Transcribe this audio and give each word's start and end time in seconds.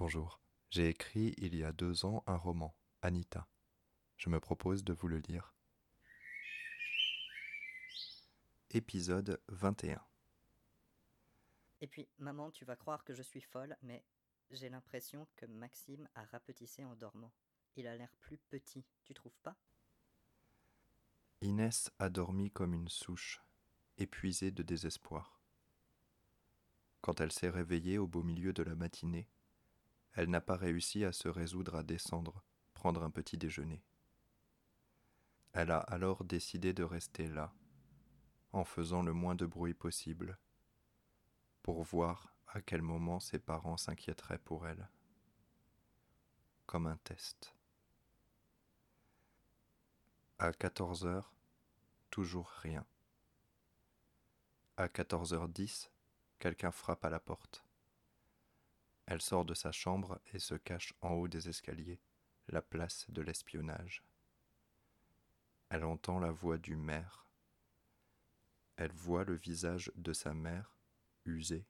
Bonjour. 0.00 0.40
J'ai 0.70 0.88
écrit 0.88 1.34
il 1.36 1.54
y 1.54 1.62
a 1.62 1.72
deux 1.72 2.06
ans 2.06 2.24
un 2.26 2.38
roman, 2.38 2.74
Anita. 3.02 3.46
Je 4.16 4.30
me 4.30 4.40
propose 4.40 4.82
de 4.82 4.94
vous 4.94 5.08
le 5.08 5.18
lire. 5.18 5.52
Épisode 8.70 9.42
21. 9.48 10.02
Et 11.82 11.86
puis, 11.86 12.08
maman, 12.16 12.50
tu 12.50 12.64
vas 12.64 12.76
croire 12.76 13.04
que 13.04 13.12
je 13.12 13.20
suis 13.20 13.42
folle, 13.42 13.76
mais 13.82 14.02
j'ai 14.50 14.70
l'impression 14.70 15.28
que 15.36 15.44
Maxime 15.44 16.08
a 16.14 16.24
rapetissé 16.24 16.82
en 16.82 16.94
dormant. 16.94 17.34
Il 17.76 17.86
a 17.86 17.94
l'air 17.94 18.16
plus 18.22 18.38
petit, 18.38 18.86
tu 19.04 19.12
trouves 19.12 19.38
pas? 19.42 19.58
Inès 21.42 21.90
a 21.98 22.08
dormi 22.08 22.50
comme 22.50 22.72
une 22.72 22.88
souche, 22.88 23.42
épuisée 23.98 24.50
de 24.50 24.62
désespoir. 24.62 25.42
Quand 27.02 27.20
elle 27.20 27.32
s'est 27.32 27.50
réveillée 27.50 27.98
au 27.98 28.06
beau 28.06 28.22
milieu 28.22 28.54
de 28.54 28.62
la 28.62 28.74
matinée, 28.74 29.28
elle 30.12 30.30
n'a 30.30 30.40
pas 30.40 30.56
réussi 30.56 31.04
à 31.04 31.12
se 31.12 31.28
résoudre 31.28 31.76
à 31.76 31.82
descendre, 31.82 32.42
prendre 32.74 33.02
un 33.02 33.10
petit 33.10 33.38
déjeuner. 33.38 33.82
Elle 35.52 35.70
a 35.70 35.78
alors 35.78 36.24
décidé 36.24 36.72
de 36.72 36.82
rester 36.82 37.26
là, 37.28 37.52
en 38.52 38.64
faisant 38.64 39.02
le 39.02 39.12
moins 39.12 39.34
de 39.34 39.46
bruit 39.46 39.74
possible, 39.74 40.38
pour 41.62 41.82
voir 41.82 42.34
à 42.48 42.60
quel 42.60 42.82
moment 42.82 43.20
ses 43.20 43.38
parents 43.38 43.76
s'inquiéteraient 43.76 44.38
pour 44.38 44.66
elle, 44.66 44.88
comme 46.66 46.86
un 46.86 46.96
test. 46.98 47.54
À 50.38 50.52
14 50.52 51.06
heures, 51.06 51.32
toujours 52.10 52.48
rien. 52.62 52.86
À 54.76 54.86
14h10, 54.86 55.90
quelqu'un 56.38 56.72
frappe 56.72 57.04
à 57.04 57.10
la 57.10 57.20
porte. 57.20 57.64
Elle 59.10 59.20
sort 59.20 59.44
de 59.44 59.54
sa 59.54 59.72
chambre 59.72 60.20
et 60.32 60.38
se 60.38 60.54
cache 60.54 60.94
en 61.00 61.14
haut 61.14 61.26
des 61.26 61.48
escaliers, 61.48 61.98
la 62.46 62.62
place 62.62 63.10
de 63.10 63.20
l'espionnage. 63.20 64.04
Elle 65.68 65.82
entend 65.82 66.20
la 66.20 66.30
voix 66.30 66.58
du 66.58 66.76
maire. 66.76 67.26
Elle 68.76 68.92
voit 68.92 69.24
le 69.24 69.34
visage 69.34 69.90
de 69.96 70.12
sa 70.12 70.32
mère, 70.32 70.76
usé. 71.24 71.66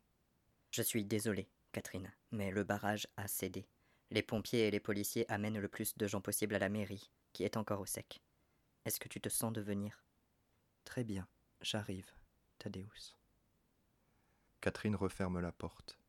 Je 0.70 0.82
suis 0.82 1.02
désolé, 1.02 1.48
Catherine, 1.72 2.12
mais 2.30 2.50
le 2.50 2.62
barrage 2.62 3.08
a 3.16 3.26
cédé. 3.26 3.66
Les 4.10 4.22
pompiers 4.22 4.66
et 4.66 4.70
les 4.70 4.78
policiers 4.78 5.24
amènent 5.32 5.60
le 5.60 5.68
plus 5.68 5.96
de 5.96 6.06
gens 6.06 6.20
possible 6.20 6.54
à 6.54 6.58
la 6.58 6.68
mairie, 6.68 7.10
qui 7.32 7.44
est 7.44 7.56
encore 7.56 7.80
au 7.80 7.86
sec. 7.86 8.20
Est-ce 8.84 9.00
que 9.00 9.08
tu 9.08 9.18
te 9.18 9.30
sens 9.30 9.54
de 9.54 9.62
venir? 9.62 10.04
Très 10.84 11.04
bien, 11.04 11.26
j'arrive, 11.62 12.12
Thaddeus. 12.58 13.16
Catherine 14.60 14.94
referme 14.94 15.40
la 15.40 15.52
porte. 15.52 15.99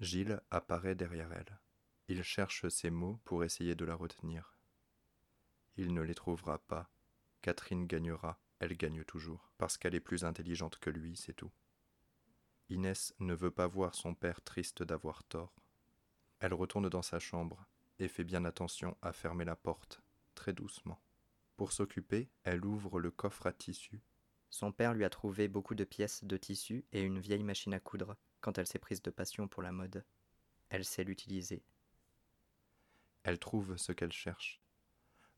Gilles 0.00 0.40
apparaît 0.50 0.94
derrière 0.94 1.30
elle. 1.32 1.60
Il 2.08 2.22
cherche 2.22 2.66
ses 2.68 2.90
mots 2.90 3.20
pour 3.24 3.44
essayer 3.44 3.74
de 3.74 3.84
la 3.84 3.94
retenir. 3.94 4.56
Il 5.76 5.92
ne 5.92 6.00
les 6.00 6.14
trouvera 6.14 6.58
pas. 6.58 6.90
Catherine 7.42 7.86
gagnera, 7.86 8.40
elle 8.60 8.76
gagne 8.76 9.04
toujours, 9.04 9.52
parce 9.58 9.76
qu'elle 9.76 9.94
est 9.94 10.00
plus 10.00 10.24
intelligente 10.24 10.78
que 10.78 10.88
lui, 10.88 11.16
c'est 11.16 11.34
tout. 11.34 11.52
Inès 12.70 13.14
ne 13.18 13.34
veut 13.34 13.50
pas 13.50 13.66
voir 13.66 13.94
son 13.94 14.14
père 14.14 14.40
triste 14.40 14.82
d'avoir 14.82 15.22
tort. 15.24 15.54
Elle 16.38 16.54
retourne 16.54 16.88
dans 16.88 17.02
sa 17.02 17.18
chambre 17.18 17.66
et 17.98 18.08
fait 18.08 18.24
bien 18.24 18.46
attention 18.46 18.96
à 19.02 19.12
fermer 19.12 19.44
la 19.44 19.56
porte, 19.56 20.02
très 20.34 20.54
doucement. 20.54 21.02
Pour 21.58 21.72
s'occuper, 21.72 22.30
elle 22.44 22.64
ouvre 22.64 23.00
le 23.00 23.10
coffre 23.10 23.46
à 23.46 23.52
tissu. 23.52 24.00
Son 24.48 24.72
père 24.72 24.94
lui 24.94 25.04
a 25.04 25.10
trouvé 25.10 25.46
beaucoup 25.46 25.74
de 25.74 25.84
pièces 25.84 26.24
de 26.24 26.38
tissu 26.38 26.86
et 26.92 27.02
une 27.02 27.18
vieille 27.18 27.44
machine 27.44 27.74
à 27.74 27.80
coudre 27.80 28.16
quand 28.40 28.58
elle 28.58 28.66
s'est 28.66 28.78
prise 28.78 29.02
de 29.02 29.10
passion 29.10 29.48
pour 29.48 29.62
la 29.62 29.72
mode. 29.72 30.04
Elle 30.68 30.84
sait 30.84 31.04
l'utiliser. 31.04 31.62
Elle 33.22 33.38
trouve 33.38 33.76
ce 33.76 33.92
qu'elle 33.92 34.12
cherche. 34.12 34.60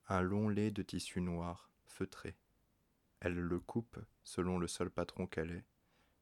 Un 0.08 0.20
long 0.20 0.48
lait 0.48 0.70
de 0.70 0.82
tissu 0.82 1.20
noir, 1.20 1.70
feutré. 1.86 2.36
Elle 3.20 3.34
le 3.34 3.60
coupe 3.60 3.98
selon 4.24 4.58
le 4.58 4.68
seul 4.68 4.90
patron 4.90 5.26
qu'elle 5.26 5.50
est. 5.52 5.64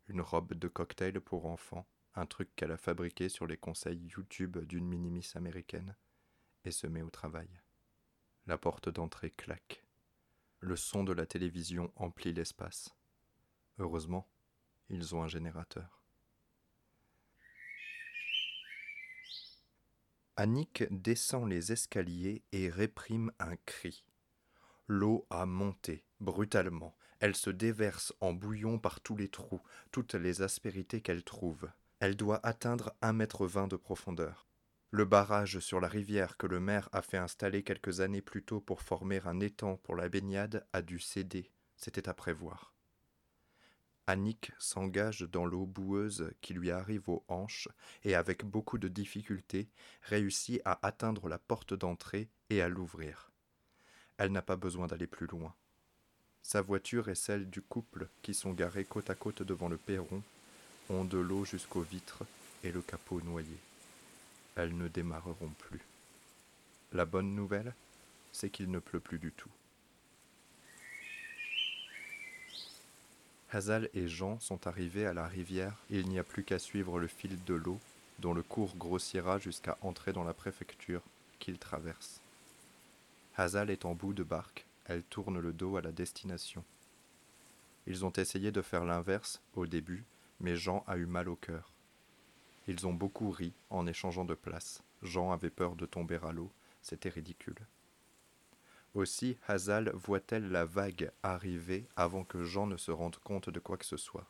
Une 0.08 0.20
robe 0.20 0.54
de 0.54 0.68
cocktail 0.68 1.20
pour 1.20 1.46
enfants, 1.46 1.86
un 2.14 2.26
truc 2.26 2.54
qu'elle 2.56 2.72
a 2.72 2.76
fabriqué 2.76 3.28
sur 3.28 3.46
les 3.46 3.56
conseils 3.56 4.08
YouTube 4.08 4.58
d'une 4.58 4.86
minimis 4.86 5.30
américaine, 5.34 5.96
et 6.64 6.70
se 6.70 6.86
met 6.86 7.02
au 7.02 7.10
travail. 7.10 7.48
La 8.46 8.58
porte 8.58 8.88
d'entrée 8.88 9.30
claque. 9.30 9.84
Le 10.58 10.76
son 10.76 11.04
de 11.04 11.12
la 11.12 11.26
télévision 11.26 11.92
emplit 11.96 12.32
l'espace. 12.32 12.94
Heureusement, 13.78 14.28
ils 14.88 15.14
ont 15.14 15.22
un 15.22 15.28
générateur. 15.28 15.99
Annick 20.40 20.84
descend 20.90 21.50
les 21.50 21.70
escaliers 21.70 22.42
et 22.52 22.70
réprime 22.70 23.30
un 23.40 23.56
cri. 23.66 24.06
L'eau 24.86 25.26
a 25.28 25.44
monté, 25.44 26.06
brutalement. 26.18 26.96
Elle 27.18 27.36
se 27.36 27.50
déverse 27.50 28.14
en 28.20 28.32
bouillon 28.32 28.78
par 28.78 29.02
tous 29.02 29.16
les 29.16 29.28
trous, 29.28 29.60
toutes 29.90 30.14
les 30.14 30.40
aspérités 30.40 31.02
qu'elle 31.02 31.24
trouve. 31.24 31.68
Elle 31.98 32.16
doit 32.16 32.40
atteindre 32.42 32.94
un 33.02 33.12
mètre 33.12 33.46
vingt 33.46 33.68
de 33.68 33.76
profondeur. 33.76 34.46
Le 34.90 35.04
barrage 35.04 35.58
sur 35.58 35.78
la 35.78 35.88
rivière 35.88 36.38
que 36.38 36.46
le 36.46 36.58
maire 36.58 36.88
a 36.92 37.02
fait 37.02 37.18
installer 37.18 37.62
quelques 37.62 38.00
années 38.00 38.22
plus 38.22 38.42
tôt 38.42 38.62
pour 38.62 38.80
former 38.80 39.20
un 39.26 39.40
étang 39.40 39.76
pour 39.76 39.94
la 39.94 40.08
baignade 40.08 40.66
a 40.72 40.80
dû 40.80 41.00
céder, 41.00 41.50
c'était 41.76 42.08
à 42.08 42.14
prévoir. 42.14 42.72
Annick 44.10 44.52
s'engage 44.58 45.22
dans 45.22 45.44
l'eau 45.44 45.66
boueuse 45.66 46.30
qui 46.40 46.52
lui 46.52 46.70
arrive 46.70 47.08
aux 47.08 47.24
hanches 47.28 47.68
et 48.04 48.14
avec 48.14 48.44
beaucoup 48.44 48.78
de 48.78 48.88
difficulté 48.88 49.68
réussit 50.02 50.60
à 50.64 50.84
atteindre 50.86 51.28
la 51.28 51.38
porte 51.38 51.74
d'entrée 51.74 52.28
et 52.50 52.60
à 52.60 52.68
l'ouvrir. 52.68 53.30
Elle 54.18 54.32
n'a 54.32 54.42
pas 54.42 54.56
besoin 54.56 54.86
d'aller 54.86 55.06
plus 55.06 55.26
loin. 55.26 55.54
Sa 56.42 56.62
voiture 56.62 57.08
et 57.08 57.14
celle 57.14 57.48
du 57.48 57.62
couple 57.62 58.08
qui 58.22 58.34
sont 58.34 58.52
garés 58.52 58.84
côte 58.84 59.10
à 59.10 59.14
côte 59.14 59.42
devant 59.42 59.68
le 59.68 59.76
perron 59.76 60.22
ont 60.88 61.04
de 61.04 61.18
l'eau 61.18 61.44
jusqu'aux 61.44 61.82
vitres 61.82 62.24
et 62.64 62.72
le 62.72 62.82
capot 62.82 63.20
noyé 63.22 63.58
elles 64.56 64.76
ne 64.76 64.88
démarreront 64.88 65.50
plus. 65.58 65.80
La 66.92 67.04
bonne 67.04 67.34
nouvelle, 67.34 67.72
c'est 68.32 68.50
qu'il 68.50 68.70
ne 68.70 68.78
pleut 68.78 69.00
plus 69.00 69.18
du 69.18 69.32
tout. 69.32 69.50
Hazal 73.52 73.90
et 73.94 74.06
Jean 74.06 74.38
sont 74.38 74.68
arrivés 74.68 75.06
à 75.06 75.12
la 75.12 75.26
rivière 75.26 75.76
il 75.90 76.08
n'y 76.08 76.20
a 76.20 76.24
plus 76.24 76.44
qu'à 76.44 76.60
suivre 76.60 77.00
le 77.00 77.08
fil 77.08 77.42
de 77.44 77.54
l'eau 77.54 77.80
dont 78.20 78.32
le 78.32 78.44
cours 78.44 78.76
grossira 78.76 79.38
jusqu'à 79.38 79.76
entrer 79.80 80.12
dans 80.12 80.22
la 80.22 80.34
préfecture 80.34 81.02
qu'ils 81.40 81.58
traversent. 81.58 82.20
Hazal 83.36 83.70
est 83.70 83.84
en 83.84 83.94
bout 83.94 84.12
de 84.12 84.22
barque, 84.22 84.66
elle 84.84 85.02
tourne 85.02 85.40
le 85.40 85.52
dos 85.52 85.76
à 85.76 85.80
la 85.80 85.90
destination. 85.90 86.62
Ils 87.88 88.04
ont 88.04 88.12
essayé 88.12 88.52
de 88.52 88.62
faire 88.62 88.84
l'inverse 88.84 89.40
au 89.56 89.66
début, 89.66 90.04
mais 90.38 90.54
Jean 90.54 90.84
a 90.86 90.96
eu 90.96 91.06
mal 91.06 91.28
au 91.28 91.36
cœur. 91.36 91.72
Ils 92.68 92.86
ont 92.86 92.94
beaucoup 92.94 93.30
ri 93.30 93.52
en 93.70 93.86
échangeant 93.86 94.24
de 94.24 94.34
place. 94.34 94.82
Jean 95.02 95.32
avait 95.32 95.50
peur 95.50 95.74
de 95.74 95.86
tomber 95.86 96.20
à 96.22 96.30
l'eau, 96.30 96.52
c'était 96.82 97.08
ridicule. 97.08 97.58
Aussi 98.94 99.36
Hazal 99.46 99.92
voit-elle 99.94 100.50
la 100.50 100.64
vague 100.64 101.12
arriver 101.22 101.86
avant 101.94 102.24
que 102.24 102.42
Jean 102.42 102.66
ne 102.66 102.76
se 102.76 102.90
rende 102.90 103.18
compte 103.18 103.48
de 103.48 103.60
quoi 103.60 103.76
que 103.76 103.84
ce 103.84 103.96
soit. 103.96 104.28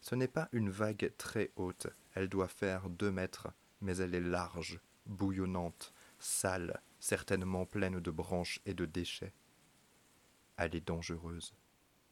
Ce 0.00 0.14
n'est 0.14 0.28
pas 0.28 0.48
une 0.52 0.70
vague 0.70 1.12
très 1.18 1.50
haute, 1.56 1.88
elle 2.14 2.28
doit 2.28 2.48
faire 2.48 2.88
deux 2.88 3.10
mètres, 3.10 3.48
mais 3.80 3.96
elle 3.96 4.14
est 4.14 4.20
large, 4.20 4.80
bouillonnante, 5.06 5.92
sale, 6.18 6.80
certainement 7.00 7.66
pleine 7.66 8.00
de 8.00 8.10
branches 8.10 8.60
et 8.64 8.74
de 8.74 8.86
déchets. 8.86 9.34
Elle 10.56 10.76
est 10.76 10.86
dangereuse. 10.86 11.54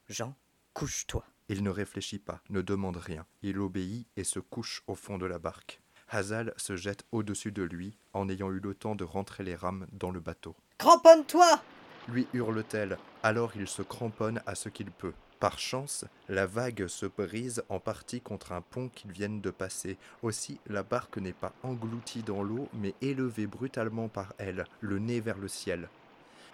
Jean, 0.09 0.37
couche-toi. 0.75 1.25
Il 1.51 1.63
ne 1.63 1.71
réfléchit 1.71 2.19
pas, 2.19 2.43
ne 2.51 2.61
demande 2.61 2.99
rien. 2.99 3.27
Il 3.43 3.59
obéit 3.59 4.07
et 4.17 4.25
se 4.25 4.39
couche 4.39 4.83
au 4.87 4.95
fond 4.95 5.17
de 5.17 5.27
la 5.27 5.39
barque. 5.39 5.81
Hazal 6.11 6.55
se 6.57 6.77
jette 6.77 7.05
au-dessus 7.13 7.53
de 7.53 7.63
lui, 7.63 7.97
en 8.13 8.29
ayant 8.29 8.51
eu 8.51 8.61
le 8.61 8.75
temps 8.75 8.95
de 8.95 9.05
rentrer 9.05 9.45
les 9.45 9.55
rames 9.55 9.87
dans 9.93 10.11
le 10.11 10.21
bateau. 10.21 10.55
Cramponne-toi 10.79 11.61
lui 12.09 12.27
hurle-t-elle. 12.33 12.99
Alors 13.23 13.53
il 13.57 13.69
se 13.69 13.83
cramponne 13.83 14.41
à 14.47 14.55
ce 14.55 14.69
qu'il 14.69 14.91
peut. 14.91 15.13
Par 15.41 15.59
chance, 15.59 16.05
la 16.29 16.47
vague 16.47 16.89
se 16.89 17.07
brise 17.07 17.63
en 17.69 17.79
partie 17.79 18.21
contre 18.21 18.53
un 18.53 18.61
pont 18.61 18.89
qu'ils 18.89 19.13
viennent 19.13 19.41
de 19.41 19.51
passer. 19.51 19.97
Aussi, 20.23 20.59
la 20.67 20.83
barque 20.83 21.19
n'est 21.19 21.33
pas 21.33 21.53
engloutie 21.63 22.25
dans 22.25 22.43
l'eau, 22.43 22.69
mais 22.73 22.95
élevée 23.03 23.47
brutalement 23.47 24.09
par 24.09 24.33
elle, 24.39 24.65
le 24.81 24.99
nez 24.99 25.21
vers 25.21 25.39
le 25.39 25.47
ciel. 25.47 25.89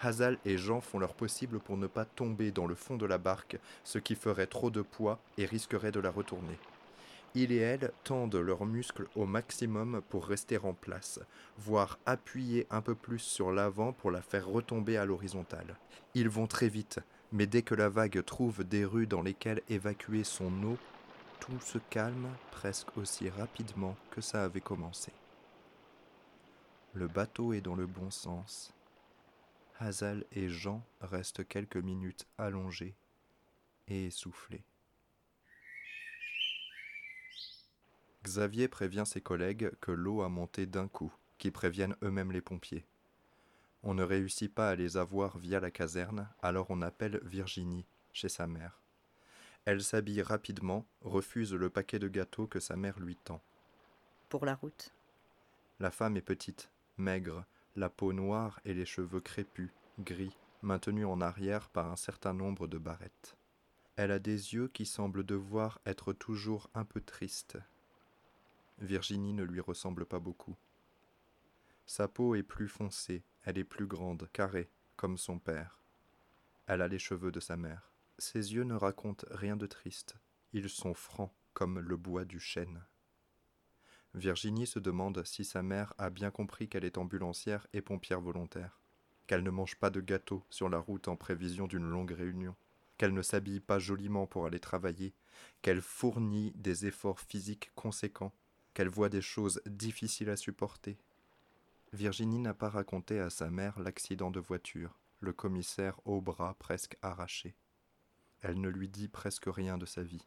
Hazal 0.03 0.39
et 0.45 0.59
Jean 0.59 0.83
font 0.83 0.99
leur 0.99 1.15
possible 1.15 1.61
pour 1.61 1.79
ne 1.79 1.87
pas 1.87 2.05
tomber 2.05 2.51
dans 2.51 2.67
le 2.67 2.75
fond 2.75 2.97
de 2.97 3.07
la 3.07 3.17
barque, 3.17 3.59
ce 3.85 3.99
qui 3.99 4.17
ferait 4.17 4.47
trop 4.47 4.71
de 4.71 4.83
poids 4.83 5.19
et 5.39 5.47
risquerait 5.47 5.93
de 5.93 6.01
la 6.01 6.11
retourner. 6.11 6.59
Il 7.37 7.51
et 7.51 7.59
elle 7.59 7.93
tendent 8.05 8.37
leurs 8.37 8.65
muscles 8.65 9.09
au 9.17 9.27
maximum 9.27 10.03
pour 10.09 10.27
rester 10.27 10.57
en 10.59 10.73
place, 10.73 11.19
voire 11.59 11.99
appuyer 12.07 12.67
un 12.71 12.81
peu 12.81 12.95
plus 12.95 13.19
sur 13.19 13.51
l'avant 13.51 13.93
pour 13.93 14.13
la 14.13 14.23
faire 14.23 14.47
retomber 14.47 14.97
à 14.97 15.05
l'horizontale. 15.05 15.77
Ils 16.15 16.29
vont 16.29 16.47
très 16.47 16.69
vite, 16.69 17.01
mais 17.33 17.49
dès 17.49 17.63
que 17.63 17.75
la 17.75 17.89
vague 17.89 18.25
trouve 18.25 18.63
des 18.63 18.85
rues 18.85 19.09
dans 19.09 19.23
lesquelles 19.23 19.63
évacuer 19.69 20.23
son 20.23 20.63
eau, 20.63 20.79
tout 21.41 21.59
se 21.61 21.79
calme 21.91 22.29
presque 22.53 22.97
aussi 22.97 23.29
rapidement 23.29 23.97
que 24.13 24.21
ça 24.21 24.45
avait 24.45 24.61
commencé. 24.61 25.13
Le 26.93 27.09
bateau 27.09 27.53
est 27.53 27.61
dans 27.61 27.75
le 27.75 27.87
bon 27.87 28.13
sens. 28.13 28.73
Hazal 29.81 30.25
et 30.31 30.49
Jean 30.49 30.85
restent 31.01 31.47
quelques 31.49 31.77
minutes 31.77 32.27
allongés 32.39 32.95
et 33.89 34.07
essoufflés. 34.07 34.63
Xavier 38.25 38.69
prévient 38.69 39.05
ses 39.05 39.21
collègues 39.21 39.71
que 39.83 39.93
l'eau 39.93 40.23
a 40.23 40.31
monté 40.31 40.65
d'un 40.65 40.89
coup, 40.89 41.13
qui 41.37 41.51
préviennent 41.51 41.95
eux-mêmes 42.03 42.33
les 42.33 42.41
pompiers. 42.41 42.87
On 43.83 43.93
ne 43.93 44.03
réussit 44.03 44.53
pas 44.53 44.71
à 44.71 44.75
les 44.77 44.97
avoir 44.97 45.37
via 45.37 45.61
la 45.61 45.71
caserne, 45.71 46.27
alors 46.41 46.67
on 46.71 46.81
appelle 46.81 47.21
Virginie, 47.23 47.85
chez 48.15 48.31
sa 48.31 48.47
mère. 48.47 48.81
Elle 49.67 49.83
s'habille 49.83 50.23
rapidement, 50.23 50.87
refuse 51.03 51.53
le 51.53 51.69
paquet 51.69 51.99
de 51.99 52.09
gâteaux 52.09 52.47
que 52.47 52.61
sa 52.61 52.77
mère 52.77 52.99
lui 52.99 53.17
tend. 53.17 53.43
Pour 54.31 54.47
la 54.47 54.55
route 54.55 54.95
La 55.79 55.91
femme 55.91 56.17
est 56.17 56.23
petite, 56.23 56.71
maigre, 56.97 57.45
la 57.77 57.91
peau 57.91 58.15
noire 58.15 58.59
et 58.65 58.73
les 58.73 58.87
cheveux 58.87 59.21
crépus, 59.21 59.71
gris, 60.01 60.35
maintenus 60.63 61.07
en 61.07 61.21
arrière 61.21 61.69
par 61.69 61.93
un 61.93 61.97
certain 61.97 62.33
nombre 62.33 62.69
de 62.69 62.79
barrettes. 62.79 63.37
Elle 63.97 64.13
a 64.13 64.19
des 64.19 64.55
yeux 64.55 64.69
qui 64.69 64.87
semblent 64.87 65.25
devoir 65.25 65.79
être 65.85 66.15
toujours 66.15 66.71
un 66.75 66.87
peu 66.87 67.03
tristes. 67.03 67.59
Virginie 68.79 69.33
ne 69.33 69.45
lui 69.45 69.61
ressemble 69.61 70.05
pas 70.05 70.19
beaucoup. 70.19 70.57
Sa 71.87 72.09
peau 72.09 72.35
est 72.35 72.43
plus 72.43 72.69
foncée, 72.69 73.23
elle 73.45 73.59
est 73.59 73.65
plus 73.65 73.87
grande, 73.87 74.29
carrée, 74.33 74.71
comme 74.97 75.19
son 75.19 75.39
père. 75.39 75.81
Elle 76.67 76.83
a 76.83 76.89
les 76.89 76.99
cheveux 76.99 77.31
de 77.31 77.41
sa 77.41 77.57
mère. 77.57 77.93
Ses 78.19 78.55
yeux 78.55 78.65
ne 78.65 78.75
racontent 78.75 79.27
rien 79.31 79.57
de 79.57 79.67
triste. 79.67 80.17
Ils 80.53 80.69
sont 80.69 80.95
francs, 80.95 81.33
comme 81.53 81.79
le 81.79 81.97
bois 81.97 82.25
du 82.25 82.41
chêne. 82.41 82.83
Virginie 84.15 84.67
se 84.67 84.79
demande 84.79 85.25
si 85.25 85.45
sa 85.45 85.63
mère 85.63 85.93
a 85.99 86.09
bien 86.09 86.31
compris 86.31 86.69
qu'elle 86.69 86.85
est 86.85 86.99
ambulancière 86.99 87.67
et 87.73 87.83
pompière 87.83 88.21
volontaire, 88.21 88.81
qu'elle 89.27 89.43
ne 89.43 89.51
mange 89.51 89.75
pas 89.77 89.91
de 89.91 90.01
gâteau 90.01 90.45
sur 90.51 90.69
la 90.69 90.79
route 90.79 91.09
en 91.09 91.17
prévision 91.17 91.67
d'une 91.67 91.89
longue 91.89 92.13
réunion, 92.13 92.55
qu'elle 92.97 93.13
ne 93.13 93.23
s'habille 93.23 93.61
pas 93.61 93.81
joliment 93.81 94.27
pour 94.27 94.47
aller 94.47 94.61
travailler, 94.61 95.13
qu'elle 95.63 95.83
fournit 95.83 96.53
des 96.55 96.87
efforts 96.87 97.21
physiques 97.21 97.73
conséquents, 97.75 98.33
qu'elle 98.75 98.89
voit 98.89 99.09
des 99.09 99.23
choses 99.23 99.63
difficiles 99.67 100.31
à 100.31 100.37
supporter, 100.37 100.99
Virginie 101.93 102.41
n'a 102.41 102.55
pas 102.55 102.69
raconté 102.69 103.21
à 103.21 103.31
sa 103.31 103.51
mère 103.51 103.79
l'accident 103.79 104.33
de 104.33 104.41
voiture, 104.41 104.99
le 105.21 105.33
commissaire 105.33 106.01
au 106.05 106.21
bras 106.21 106.55
presque 106.59 106.99
arraché. 107.03 107.55
Elle 108.43 108.61
ne 108.61 108.69
lui 108.69 108.89
dit 108.89 109.09
presque 109.09 109.47
rien 109.47 109.79
de 109.79 109.87
sa 109.87 110.03
vie. 110.03 110.27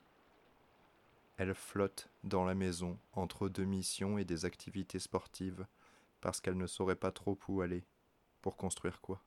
Elle 1.36 1.54
flotte 1.54 2.10
dans 2.24 2.46
la 2.46 2.56
maison 2.56 2.98
entre 3.14 3.50
deux 3.50 3.66
missions 3.66 4.18
et 4.18 4.26
des 4.26 4.46
activités 4.46 4.98
sportives 4.98 5.68
parce 6.22 6.42
qu'elle 6.42 6.58
ne 6.58 6.68
saurait 6.68 6.96
pas 6.96 7.12
trop 7.12 7.38
où 7.48 7.62
aller. 7.62 7.84
Pour 8.42 8.58
construire 8.58 9.02
quoi? 9.02 9.22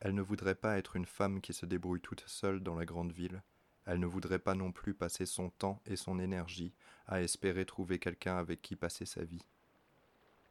Elle 0.00 0.14
ne 0.14 0.22
voudrait 0.22 0.54
pas 0.54 0.78
être 0.78 0.96
une 0.96 1.06
femme 1.06 1.40
qui 1.40 1.52
se 1.52 1.66
débrouille 1.66 2.00
toute 2.00 2.24
seule 2.26 2.62
dans 2.62 2.76
la 2.76 2.84
grande 2.84 3.12
ville. 3.12 3.42
Elle 3.86 4.00
ne 4.00 4.06
voudrait 4.06 4.38
pas 4.38 4.54
non 4.54 4.72
plus 4.72 4.94
passer 4.94 5.26
son 5.26 5.50
temps 5.50 5.80
et 5.86 5.96
son 5.96 6.18
énergie 6.18 6.72
à 7.06 7.20
espérer 7.20 7.66
trouver 7.66 7.98
quelqu'un 7.98 8.36
avec 8.36 8.62
qui 8.62 8.76
passer 8.76 9.04
sa 9.04 9.24
vie 9.24 9.44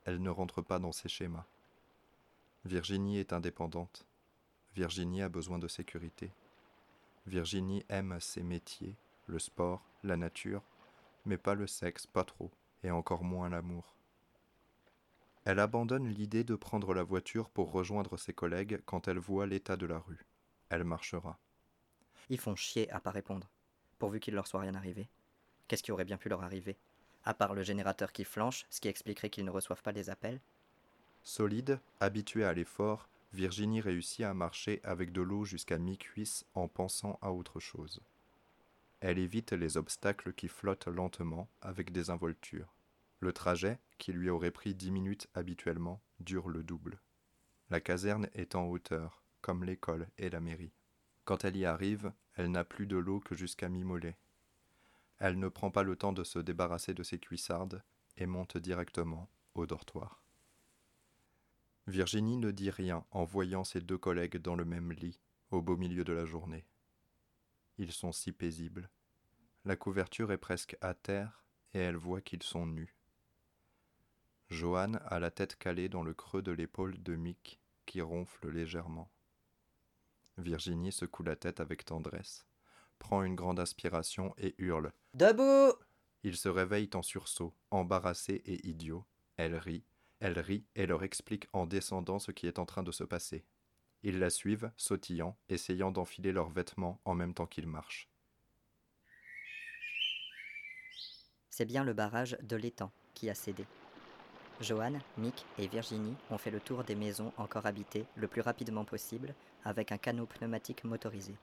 elle 0.06 0.22
ne 0.22 0.30
rentre 0.30 0.62
pas 0.62 0.80
dans 0.80 0.92
ces 0.92 1.10
schémas. 1.10 1.46
Virginie 2.66 3.20
est 3.20 3.34
indépendante. 3.34 4.06
Virginie 4.76 5.22
a 5.22 5.30
besoin 5.30 5.60
de 5.60 5.68
sécurité. 5.68 6.32
Virginie 7.26 7.86
aime 7.90 8.20
ses 8.20 8.44
métiers, 8.44 8.96
le 9.28 9.40
sport, 9.40 9.82
la 10.04 10.18
nature, 10.18 10.62
mais 11.26 11.38
pas 11.38 11.56
le 11.56 11.68
sexe, 11.68 12.06
pas 12.06 12.24
trop, 12.24 12.52
et 12.84 12.92
encore 12.92 13.24
moins 13.24 13.50
l'amour. 13.50 13.96
Elle 15.46 15.60
abandonne 15.60 16.08
l'idée 16.08 16.44
de 16.44 16.56
prendre 16.56 16.94
la 16.94 17.04
voiture 17.04 17.50
pour 17.50 17.72
rejoindre 17.72 18.18
ses 18.18 18.34
collègues 18.34 18.82
quand 18.86 19.08
elle 19.08 19.20
voit 19.20 19.46
l'état 19.46 19.78
de 19.78 19.86
la 19.86 20.00
rue. 20.00 20.26
Elle 20.70 20.86
marchera. 20.86 21.38
Ils 22.30 22.40
font 22.40 22.56
chier 22.56 22.90
à 22.92 23.00
pas 23.00 23.12
répondre, 23.12 23.50
pourvu 24.00 24.20
qu'il 24.20 24.34
leur 24.34 24.48
soit 24.48 24.62
rien 24.62 24.76
arrivé. 24.76 25.10
Qu'est-ce 25.68 25.84
qui 25.84 25.92
aurait 25.92 26.06
bien 26.06 26.18
pu 26.18 26.30
leur 26.30 26.44
arriver? 26.44 26.78
À 27.24 27.34
part 27.34 27.54
le 27.54 27.64
générateur 27.64 28.12
qui 28.12 28.26
flanche, 28.26 28.66
ce 28.70 28.82
qui 28.82 28.90
expliquerait 28.90 29.30
qu'ils 29.30 29.46
ne 29.46 29.52
reçoivent 29.52 29.82
pas 29.82 29.92
les 29.92 30.10
appels. 30.10 30.42
Solide, 31.24 31.80
habituée 32.00 32.44
à 32.44 32.54
l'effort, 32.54 33.08
Virginie 33.32 33.82
réussit 33.82 34.26
à 34.26 34.34
marcher 34.34 34.80
avec 34.84 35.12
de 35.12 35.22
l'eau 35.22 35.46
jusqu'à 35.46 35.80
mi-cuisse 35.80 36.46
en 36.54 36.68
pensant 36.68 37.18
à 37.22 37.32
autre 37.32 37.60
chose. 37.60 38.02
Elle 39.00 39.18
évite 39.18 39.54
les 39.54 39.76
obstacles 39.78 40.34
qui 40.34 40.48
flottent 40.48 40.88
lentement 40.88 41.50
avec 41.62 41.92
des 41.92 42.10
involtures. 42.10 42.74
Le 43.20 43.34
trajet, 43.34 43.80
qui 43.98 44.14
lui 44.14 44.30
aurait 44.30 44.52
pris 44.52 44.76
dix 44.76 44.92
minutes 44.92 45.28
habituellement, 45.34 46.02
dure 46.20 46.50
le 46.50 46.62
double. 46.62 47.00
La 47.70 47.80
caserne 47.80 48.30
est 48.34 48.56
en 48.56 48.66
hauteur, 48.66 49.24
comme 49.42 49.64
l'école 49.64 50.08
et 50.18 50.30
la 50.30 50.40
mairie. 50.40 50.74
Quand 51.26 51.46
elle 51.46 51.58
y 51.58 51.66
arrive, 51.66 52.12
elle 52.36 52.52
n'a 52.52 52.64
plus 52.64 52.88
de 52.88 52.98
l'eau 52.98 53.20
que 53.20 53.36
jusqu'à 53.36 53.70
mi-mollet. 53.70 54.18
Elle 55.20 55.40
ne 55.40 55.48
prend 55.48 55.72
pas 55.72 55.84
le 55.84 55.96
temps 55.96 56.14
de 56.14 56.24
se 56.24 56.40
débarrasser 56.40 56.94
de 56.94 57.04
ses 57.04 57.20
cuissardes 57.20 57.84
et 58.18 58.26
monte 58.26 58.58
directement 58.58 59.30
au 59.56 59.66
dortoir. 59.66 60.22
Virginie 61.88 62.38
ne 62.38 62.52
dit 62.52 62.70
rien 62.70 63.06
en 63.12 63.24
voyant 63.24 63.64
ses 63.64 63.82
deux 63.82 63.98
collègues 63.98 64.38
dans 64.38 64.56
le 64.56 64.66
même 64.66 64.92
lit, 64.92 65.20
au 65.52 65.62
beau 65.62 65.78
milieu 65.78 66.04
de 66.04 66.14
la 66.14 66.26
journée. 66.26 66.66
Ils 67.78 67.92
sont 67.92 68.12
si 68.12 68.32
paisibles. 68.32 68.90
La 69.66 69.76
couverture 69.76 70.32
est 70.32 70.38
presque 70.38 70.78
à 70.82 70.94
terre 70.94 71.44
et 71.74 71.80
elle 71.80 71.96
voit 71.96 72.22
qu'ils 72.22 72.44
sont 72.44 72.66
nus. 72.66 72.96
Joanne 74.50 75.00
a 75.06 75.20
la 75.20 75.32
tête 75.32 75.56
calée 75.58 75.90
dans 75.90 76.04
le 76.04 76.14
creux 76.14 76.42
de 76.42 76.52
l'épaule 76.52 77.02
de 77.02 77.16
Mick 77.16 77.60
qui 77.86 78.02
ronfle 78.02 78.50
légèrement. 78.50 79.10
Virginie 80.38 80.92
secoue 80.92 81.24
la 81.24 81.36
tête 81.36 81.60
avec 81.60 81.86
tendresse 81.86 82.46
prend 83.04 83.24
une 83.24 83.36
grande 83.36 83.60
aspiration 83.60 84.34
et 84.38 84.56
hurle. 84.58 84.94
Debout 85.14 85.78
Ils 86.24 86.38
se 86.38 86.48
réveillent 86.48 86.90
en 86.94 87.02
sursaut, 87.02 87.54
embarrassés 87.70 88.42
et 88.46 88.66
idiots. 88.68 89.06
Elle 89.36 89.56
rit, 89.56 89.84
elle 90.22 90.40
rit 90.40 90.66
et 90.76 90.88
leur 90.88 91.04
explique 91.04 91.48
en 91.52 91.66
descendant 91.66 92.18
ce 92.18 92.32
qui 92.32 92.48
est 92.48 92.60
en 92.60 92.66
train 92.66 92.82
de 92.82 92.92
se 92.92 93.04
passer. 93.04 93.46
Ils 94.04 94.20
la 94.20 94.30
suivent, 94.30 94.72
sautillant, 94.78 95.38
essayant 95.50 95.92
d'enfiler 95.92 96.32
leurs 96.32 96.50
vêtements 96.50 97.02
en 97.04 97.14
même 97.14 97.34
temps 97.34 97.46
qu'ils 97.46 97.68
marchent. 97.68 98.10
C'est 101.50 101.66
bien 101.66 101.84
le 101.84 101.94
barrage 101.94 102.38
de 102.42 102.56
l'étang 102.56 102.92
qui 103.14 103.30
a 103.30 103.36
cédé. 103.36 103.66
Joanne, 104.62 105.02
Mick 105.18 105.46
et 105.58 105.68
Virginie 105.68 106.16
ont 106.30 106.38
fait 106.38 106.52
le 106.52 106.60
tour 106.62 106.84
des 106.84 106.96
maisons 106.96 107.34
encore 107.38 107.66
habitées 107.66 108.06
le 108.16 108.28
plus 108.28 108.42
rapidement 108.42 108.86
possible 108.86 109.36
avec 109.64 109.92
un 109.92 109.98
canot 109.98 110.26
pneumatique 110.26 110.84
motorisé. 110.84 111.36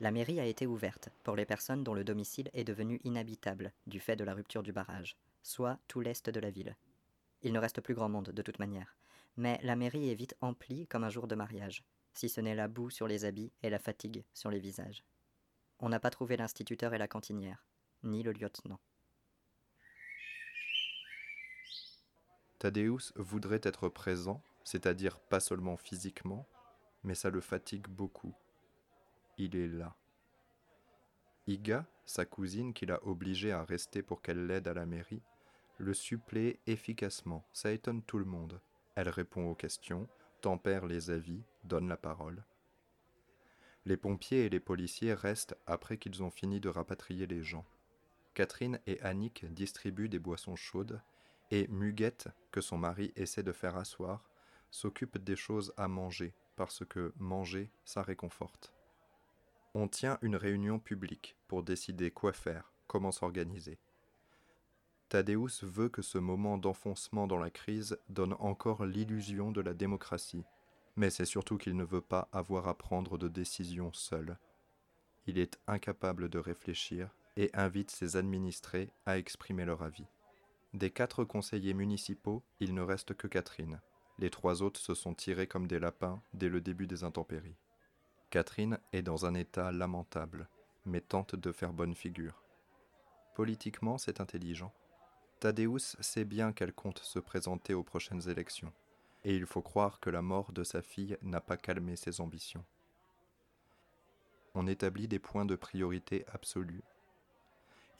La 0.00 0.10
mairie 0.10 0.40
a 0.40 0.46
été 0.46 0.66
ouverte 0.66 1.08
pour 1.22 1.36
les 1.36 1.46
personnes 1.46 1.84
dont 1.84 1.94
le 1.94 2.04
domicile 2.04 2.50
est 2.52 2.64
devenu 2.64 3.00
inhabitable 3.04 3.72
du 3.86 4.00
fait 4.00 4.16
de 4.16 4.24
la 4.24 4.34
rupture 4.34 4.62
du 4.62 4.72
barrage, 4.72 5.16
soit 5.42 5.78
tout 5.88 6.00
l'est 6.00 6.28
de 6.28 6.40
la 6.40 6.50
ville. 6.50 6.76
Il 7.42 7.52
ne 7.52 7.58
reste 7.58 7.80
plus 7.80 7.94
grand 7.94 8.08
monde 8.08 8.30
de 8.30 8.42
toute 8.42 8.58
manière, 8.58 8.96
mais 9.36 9.60
la 9.62 9.76
mairie 9.76 10.10
est 10.10 10.14
vite 10.14 10.36
emplie 10.40 10.86
comme 10.88 11.04
un 11.04 11.10
jour 11.10 11.26
de 11.26 11.34
mariage, 11.34 11.84
si 12.12 12.28
ce 12.28 12.40
n'est 12.40 12.54
la 12.54 12.68
boue 12.68 12.90
sur 12.90 13.06
les 13.06 13.24
habits 13.24 13.52
et 13.62 13.70
la 13.70 13.78
fatigue 13.78 14.24
sur 14.34 14.50
les 14.50 14.58
visages. 14.58 15.04
On 15.80 15.88
n'a 15.88 16.00
pas 16.00 16.10
trouvé 16.10 16.36
l'instituteur 16.36 16.94
et 16.94 16.98
la 16.98 17.08
cantinière, 17.08 17.64
ni 18.02 18.22
le 18.22 18.32
lieutenant. 18.32 18.80
Thaddeus 22.58 23.12
voudrait 23.16 23.60
être 23.62 23.88
présent, 23.88 24.42
c'est-à-dire 24.64 25.18
pas 25.18 25.40
seulement 25.40 25.76
physiquement, 25.76 26.46
mais 27.04 27.14
ça 27.14 27.30
le 27.30 27.40
fatigue 27.40 27.86
beaucoup 27.88 28.34
il 29.38 29.56
est 29.56 29.68
là. 29.68 29.96
Iga, 31.46 31.86
sa 32.04 32.24
cousine 32.24 32.72
qui 32.72 32.86
l'a 32.86 33.04
obligé 33.06 33.52
à 33.52 33.64
rester 33.64 34.02
pour 34.02 34.22
qu'elle 34.22 34.46
l'aide 34.46 34.68
à 34.68 34.74
la 34.74 34.86
mairie, 34.86 35.22
le 35.78 35.92
supplée 35.92 36.60
efficacement, 36.66 37.44
ça 37.52 37.72
étonne 37.72 38.02
tout 38.02 38.18
le 38.18 38.24
monde. 38.24 38.60
Elle 38.94 39.08
répond 39.08 39.50
aux 39.50 39.54
questions, 39.54 40.08
tempère 40.40 40.86
les 40.86 41.10
avis, 41.10 41.42
donne 41.64 41.88
la 41.88 41.96
parole. 41.96 42.44
Les 43.86 43.96
pompiers 43.96 44.44
et 44.44 44.48
les 44.48 44.60
policiers 44.60 45.12
restent 45.12 45.56
après 45.66 45.98
qu'ils 45.98 46.22
ont 46.22 46.30
fini 46.30 46.60
de 46.60 46.68
rapatrier 46.68 47.26
les 47.26 47.42
gens. 47.42 47.66
Catherine 48.32 48.80
et 48.86 49.00
Annick 49.02 49.44
distribuent 49.52 50.08
des 50.08 50.18
boissons 50.18 50.56
chaudes, 50.56 51.02
et 51.50 51.68
Muguette, 51.68 52.28
que 52.50 52.60
son 52.60 52.78
mari 52.78 53.12
essaie 53.16 53.42
de 53.42 53.52
faire 53.52 53.76
asseoir, 53.76 54.30
s'occupe 54.70 55.18
des 55.18 55.36
choses 55.36 55.74
à 55.76 55.86
manger, 55.86 56.34
parce 56.56 56.84
que 56.84 57.12
manger, 57.18 57.70
ça 57.84 58.02
réconforte. 58.02 58.72
On 59.74 59.88
tient 59.88 60.18
une 60.22 60.36
réunion 60.36 60.78
publique 60.78 61.36
pour 61.48 61.62
décider 61.62 62.10
quoi 62.10 62.32
faire, 62.32 62.72
comment 62.86 63.12
s'organiser. 63.12 63.78
Thaddeus 65.08 65.62
veut 65.62 65.88
que 65.88 66.02
ce 66.02 66.18
moment 66.18 66.58
d'enfoncement 66.58 67.26
dans 67.26 67.38
la 67.38 67.50
crise 67.50 67.98
donne 68.08 68.34
encore 68.38 68.86
l'illusion 68.86 69.52
de 69.52 69.60
la 69.60 69.74
démocratie, 69.74 70.44
mais 70.96 71.10
c'est 71.10 71.24
surtout 71.24 71.58
qu'il 71.58 71.76
ne 71.76 71.84
veut 71.84 72.00
pas 72.00 72.28
avoir 72.32 72.68
à 72.68 72.76
prendre 72.76 73.18
de 73.18 73.28
décisions 73.28 73.92
seul. 73.92 74.38
Il 75.26 75.38
est 75.38 75.58
incapable 75.66 76.28
de 76.28 76.38
réfléchir 76.38 77.10
et 77.36 77.50
invite 77.54 77.90
ses 77.90 78.16
administrés 78.16 78.90
à 79.06 79.18
exprimer 79.18 79.64
leur 79.64 79.82
avis. 79.82 80.06
Des 80.72 80.90
quatre 80.90 81.24
conseillers 81.24 81.74
municipaux, 81.74 82.42
il 82.60 82.74
ne 82.74 82.82
reste 82.82 83.14
que 83.14 83.26
Catherine. 83.26 83.80
Les 84.18 84.30
trois 84.30 84.62
autres 84.62 84.80
se 84.80 84.94
sont 84.94 85.14
tirés 85.14 85.46
comme 85.46 85.66
des 85.66 85.78
lapins 85.78 86.22
dès 86.32 86.48
le 86.48 86.60
début 86.60 86.86
des 86.86 87.04
intempéries. 87.04 87.56
Catherine 88.30 88.78
est 88.92 89.02
dans 89.02 89.26
un 89.26 89.34
état 89.34 89.72
lamentable, 89.72 90.48
mais 90.86 91.00
tente 91.00 91.34
de 91.34 91.52
faire 91.52 91.72
bonne 91.72 91.94
figure. 91.94 92.42
Politiquement, 93.34 93.98
c'est 93.98 94.20
intelligent. 94.20 94.72
Thaddeus 95.40 95.96
sait 96.00 96.24
bien 96.24 96.52
qu'elle 96.52 96.72
compte 96.72 97.00
se 97.00 97.18
présenter 97.18 97.74
aux 97.74 97.82
prochaines 97.82 98.28
élections, 98.28 98.72
et 99.24 99.34
il 99.34 99.46
faut 99.46 99.62
croire 99.62 100.00
que 100.00 100.10
la 100.10 100.22
mort 100.22 100.52
de 100.52 100.62
sa 100.64 100.82
fille 100.82 101.18
n'a 101.22 101.40
pas 101.40 101.56
calmé 101.56 101.96
ses 101.96 102.20
ambitions. 102.20 102.64
On 104.54 104.68
établit 104.68 105.08
des 105.08 105.18
points 105.18 105.44
de 105.44 105.56
priorité 105.56 106.24
absolus. 106.32 106.82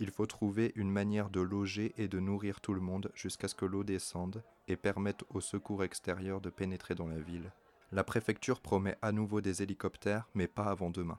Il 0.00 0.10
faut 0.10 0.26
trouver 0.26 0.72
une 0.74 0.90
manière 0.90 1.30
de 1.30 1.40
loger 1.40 1.94
et 1.96 2.08
de 2.08 2.18
nourrir 2.18 2.60
tout 2.60 2.74
le 2.74 2.80
monde 2.80 3.10
jusqu'à 3.14 3.48
ce 3.48 3.54
que 3.54 3.64
l'eau 3.64 3.84
descende 3.84 4.42
et 4.66 4.76
permette 4.76 5.24
aux 5.30 5.40
secours 5.40 5.84
extérieurs 5.84 6.40
de 6.40 6.50
pénétrer 6.50 6.94
dans 6.94 7.06
la 7.06 7.18
ville. 7.18 7.52
La 7.92 8.02
préfecture 8.02 8.60
promet 8.60 8.98
à 9.02 9.12
nouveau 9.12 9.40
des 9.40 9.62
hélicoptères, 9.62 10.28
mais 10.34 10.48
pas 10.48 10.64
avant 10.64 10.90
demain. 10.90 11.18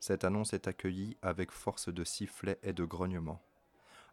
Cette 0.00 0.24
annonce 0.24 0.52
est 0.52 0.68
accueillie 0.68 1.16
avec 1.22 1.50
force 1.50 1.88
de 1.88 2.04
sifflets 2.04 2.58
et 2.62 2.72
de 2.72 2.84
grognements. 2.84 3.40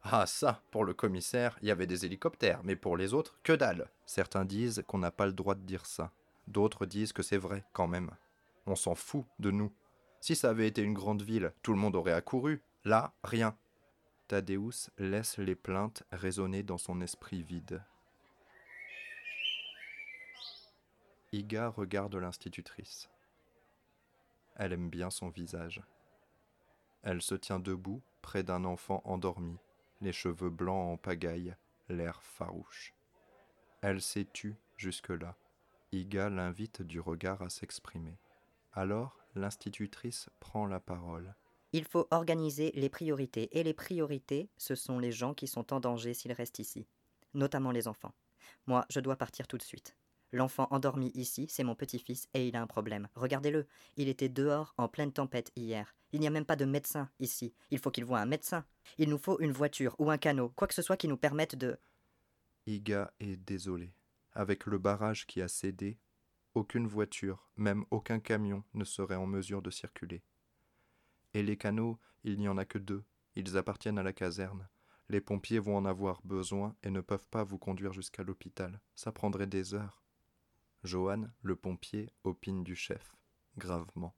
Ah 0.04 0.26
ça, 0.26 0.62
pour 0.72 0.86
le 0.86 0.94
commissaire, 0.94 1.58
il 1.62 1.68
y 1.68 1.72
avait 1.72 1.88
des 1.88 2.06
hélicoptères, 2.06 2.62
mais 2.64 2.76
pour 2.76 2.96
les 2.96 3.14
autres, 3.14 3.38
que 3.44 3.54
dalle. 3.54 3.90
Certains 4.06 4.46
disent 4.46 4.84
qu'on 4.88 5.00
n'a 5.00 5.12
pas 5.12 5.26
le 5.26 5.34
droit 5.34 5.56
de 5.56 5.66
dire 5.66 5.86
ça. 5.86 6.12
D'autres 6.48 6.86
disent 6.86 7.14
que 7.14 7.24
c'est 7.24 7.38
vrai, 7.38 7.66
quand 7.74 7.88
même. 7.88 8.12
On 8.68 8.76
s'en 8.76 8.96
fout 8.96 9.26
de 9.40 9.52
nous. 9.52 9.72
Si 10.22 10.36
ça 10.36 10.50
avait 10.50 10.68
été 10.68 10.82
une 10.82 10.94
grande 10.94 11.22
ville, 11.22 11.52
tout 11.62 11.74
le 11.74 11.80
monde 11.80 11.96
aurait 11.96 12.14
accouru. 12.14 12.62
Là, 12.86 13.14
rien. 13.24 13.58
Thaddeus 14.28 14.90
laisse 14.98 15.38
les 15.38 15.56
plaintes 15.56 16.04
résonner 16.12 16.62
dans 16.62 16.78
son 16.78 17.00
esprit 17.00 17.44
vide. 17.44 17.82
Iga 21.32 21.70
regarde 21.70 22.16
l'institutrice. 22.16 23.10
Elle 24.58 24.74
aime 24.74 24.90
bien 24.90 25.10
son 25.10 25.30
visage. 25.30 25.82
Elle 27.04 27.22
se 27.22 27.36
tient 27.36 27.60
debout 27.60 28.02
près 28.22 28.44
d'un 28.44 28.66
enfant 28.66 29.02
endormi, 29.06 29.58
les 30.02 30.12
cheveux 30.12 30.50
blancs 30.50 30.94
en 30.94 30.98
pagaille, 30.98 31.56
l'air 31.88 32.22
farouche. 32.22 32.94
Elle 33.82 34.02
s'est 34.02 34.28
tue 34.34 34.58
jusque-là. 34.76 35.38
Iga 35.94 36.30
l'invite 36.30 36.82
du 36.82 37.00
regard 37.00 37.42
à 37.42 37.50
s'exprimer. 37.50 38.18
Alors, 38.74 39.18
l'institutrice 39.36 40.30
prend 40.42 40.66
la 40.66 40.82
parole. 40.82 41.34
Il 41.78 41.86
faut 41.86 42.08
organiser 42.10 42.72
les 42.74 42.90
priorités, 42.90 43.56
et 43.56 43.62
les 43.62 43.76
priorités, 43.76 44.50
ce 44.58 44.74
sont 44.74 44.98
les 44.98 45.12
gens 45.12 45.36
qui 45.36 45.46
sont 45.46 45.72
en 45.72 45.80
danger 45.80 46.16
s'ils 46.16 46.32
restent 46.32 46.58
ici, 46.58 46.88
notamment 47.36 47.70
les 47.70 47.88
enfants. 47.88 48.16
Moi, 48.66 48.84
je 48.90 49.00
dois 49.00 49.16
partir 49.16 49.46
tout 49.46 49.60
de 49.60 49.64
suite. 49.64 49.96
L'enfant 50.32 50.68
endormi 50.72 51.12
ici, 51.14 51.46
c'est 51.48 51.64
mon 51.64 51.76
petit-fils, 51.76 52.30
et 52.34 52.48
il 52.48 52.56
a 52.56 52.64
un 52.64 52.66
problème. 52.66 53.10
Regardez-le, 53.14 53.68
il 53.96 54.08
était 54.08 54.28
dehors 54.28 54.74
en 54.78 54.88
pleine 54.88 55.12
tempête 55.12 55.52
hier. 55.56 55.94
Il 56.14 56.20
n'y 56.20 56.26
a 56.26 56.32
même 56.32 56.46
pas 56.46 56.56
de 56.56 56.66
médecin 56.66 57.12
ici. 57.20 57.54
Il 57.70 57.78
faut 57.78 57.92
qu'il 57.92 58.06
voie 58.06 58.22
un 58.22 58.26
médecin. 58.26 58.66
Il 58.98 59.10
nous 59.10 59.20
faut 59.20 59.40
une 59.40 59.52
voiture 59.52 59.96
ou 60.00 60.10
un 60.10 60.18
canot, 60.18 60.50
quoi 60.56 60.68
que 60.68 60.74
ce 60.74 60.82
soit 60.82 60.98
qui 60.98 61.08
nous 61.08 61.16
permette 61.16 61.56
de. 61.56 61.78
Iga 62.66 63.14
est 63.20 63.38
désolé. 63.38 63.94
Avec 64.34 64.66
le 64.66 64.80
barrage 64.80 65.28
qui 65.28 65.44
a 65.44 65.48
cédé, 65.48 66.00
aucune 66.56 66.88
voiture, 66.88 67.48
même 67.56 67.86
aucun 67.92 68.20
camion 68.20 68.64
ne 68.74 68.84
serait 68.84 69.14
en 69.14 69.28
mesure 69.28 69.62
de 69.62 69.70
circuler. 69.70 70.24
Et 71.38 71.44
les 71.44 71.56
canots, 71.56 72.00
il 72.24 72.40
n'y 72.40 72.48
en 72.48 72.58
a 72.58 72.66
que 72.66 72.80
deux. 72.80 73.04
Ils 73.36 73.58
appartiennent 73.58 74.00
à 74.00 74.04
la 74.04 74.12
caserne. 74.12 74.68
Les 75.08 75.22
pompiers 75.22 75.60
vont 75.60 75.78
en 75.78 75.86
avoir 75.86 76.20
besoin 76.24 76.76
et 76.82 76.90
ne 76.90 77.00
peuvent 77.00 77.28
pas 77.28 77.44
vous 77.44 77.60
conduire 77.60 77.94
jusqu'à 77.94 78.24
l'hôpital. 78.24 78.82
Ça 78.96 79.12
prendrait 79.12 79.46
des 79.46 79.76
heures. 79.76 80.02
Johan, 80.84 81.30
le 81.44 81.56
pompier, 81.56 82.10
opine 82.24 82.64
du 82.64 82.76
chef, 82.76 83.16
gravement. 83.56 84.16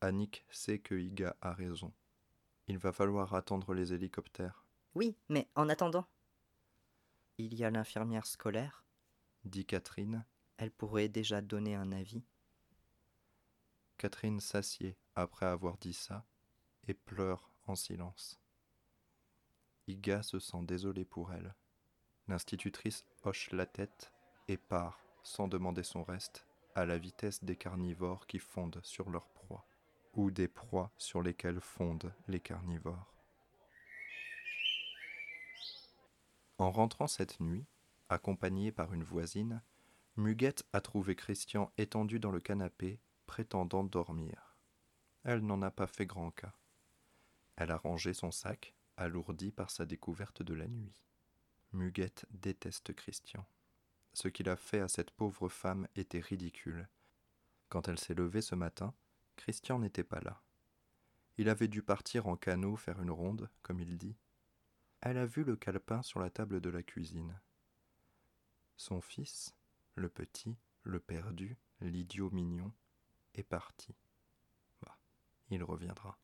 Annick 0.00 0.46
sait 0.48 0.78
que 0.78 0.94
Iga 0.94 1.36
a 1.42 1.52
raison. 1.52 1.92
Il 2.68 2.78
va 2.78 2.94
falloir 2.94 3.34
attendre 3.34 3.74
les 3.74 3.92
hélicoptères. 3.92 4.64
Oui, 4.94 5.18
mais 5.28 5.46
en 5.56 5.68
attendant. 5.68 6.06
Il 7.36 7.54
y 7.54 7.64
a 7.64 7.70
l'infirmière 7.70 8.24
scolaire, 8.24 8.82
dit 9.44 9.66
Catherine. 9.66 10.24
Elle 10.56 10.70
pourrait 10.70 11.10
déjà 11.10 11.42
donner 11.42 11.74
un 11.74 11.92
avis. 11.92 12.24
Catherine 13.98 14.40
s'assied 14.40 14.96
après 15.14 15.44
avoir 15.44 15.76
dit 15.76 15.92
ça 15.92 16.24
pleure 16.94 17.50
en 17.66 17.74
silence. 17.74 18.40
Iga 19.86 20.22
se 20.22 20.38
sent 20.38 20.62
désolée 20.62 21.04
pour 21.04 21.32
elle. 21.32 21.54
L'institutrice 22.28 23.04
hoche 23.24 23.50
la 23.52 23.66
tête 23.66 24.12
et 24.48 24.56
part, 24.56 25.00
sans 25.22 25.48
demander 25.48 25.82
son 25.82 26.04
reste, 26.04 26.46
à 26.74 26.86
la 26.86 26.98
vitesse 26.98 27.42
des 27.42 27.56
carnivores 27.56 28.26
qui 28.26 28.38
fondent 28.38 28.80
sur 28.84 29.10
leur 29.10 29.28
proie, 29.28 29.66
ou 30.14 30.30
des 30.30 30.48
proies 30.48 30.92
sur 30.96 31.22
lesquelles 31.22 31.60
fondent 31.60 32.12
les 32.28 32.40
carnivores. 32.40 33.14
En 36.58 36.70
rentrant 36.70 37.06
cette 37.06 37.40
nuit, 37.40 37.64
accompagnée 38.08 38.70
par 38.70 38.92
une 38.92 39.02
voisine, 39.02 39.62
Muguette 40.16 40.64
a 40.72 40.80
trouvé 40.80 41.16
Christian 41.16 41.72
étendu 41.78 42.20
dans 42.20 42.30
le 42.30 42.40
canapé, 42.40 43.00
prétendant 43.26 43.84
dormir. 43.84 44.56
Elle 45.24 45.40
n'en 45.40 45.62
a 45.62 45.70
pas 45.70 45.86
fait 45.86 46.06
grand 46.06 46.30
cas. 46.30 46.52
Elle 47.60 47.72
a 47.72 47.76
rangé 47.76 48.14
son 48.14 48.30
sac, 48.30 48.72
alourdi 48.96 49.50
par 49.50 49.70
sa 49.70 49.84
découverte 49.84 50.42
de 50.42 50.54
la 50.54 50.66
nuit. 50.66 51.02
Muguette 51.74 52.24
déteste 52.30 52.94
Christian. 52.94 53.46
Ce 54.14 54.28
qu'il 54.28 54.48
a 54.48 54.56
fait 54.56 54.80
à 54.80 54.88
cette 54.88 55.10
pauvre 55.10 55.50
femme 55.50 55.86
était 55.94 56.20
ridicule. 56.20 56.88
Quand 57.68 57.86
elle 57.86 57.98
s'est 57.98 58.14
levée 58.14 58.40
ce 58.40 58.54
matin, 58.54 58.94
Christian 59.36 59.78
n'était 59.78 60.04
pas 60.04 60.22
là. 60.22 60.40
Il 61.36 61.50
avait 61.50 61.68
dû 61.68 61.82
partir 61.82 62.28
en 62.28 62.36
canot 62.36 62.76
faire 62.76 63.02
une 63.02 63.10
ronde, 63.10 63.50
comme 63.60 63.80
il 63.80 63.98
dit. 63.98 64.16
Elle 65.02 65.18
a 65.18 65.26
vu 65.26 65.44
le 65.44 65.54
calepin 65.54 66.00
sur 66.00 66.18
la 66.18 66.30
table 66.30 66.62
de 66.62 66.70
la 66.70 66.82
cuisine. 66.82 67.38
Son 68.78 69.02
fils, 69.02 69.54
le 69.96 70.08
petit, 70.08 70.56
le 70.82 70.98
perdu, 70.98 71.58
l'idiot 71.82 72.30
mignon, 72.30 72.72
est 73.34 73.42
parti. 73.42 73.94
Bah, 74.80 74.96
il 75.50 75.62
reviendra. 75.62 76.19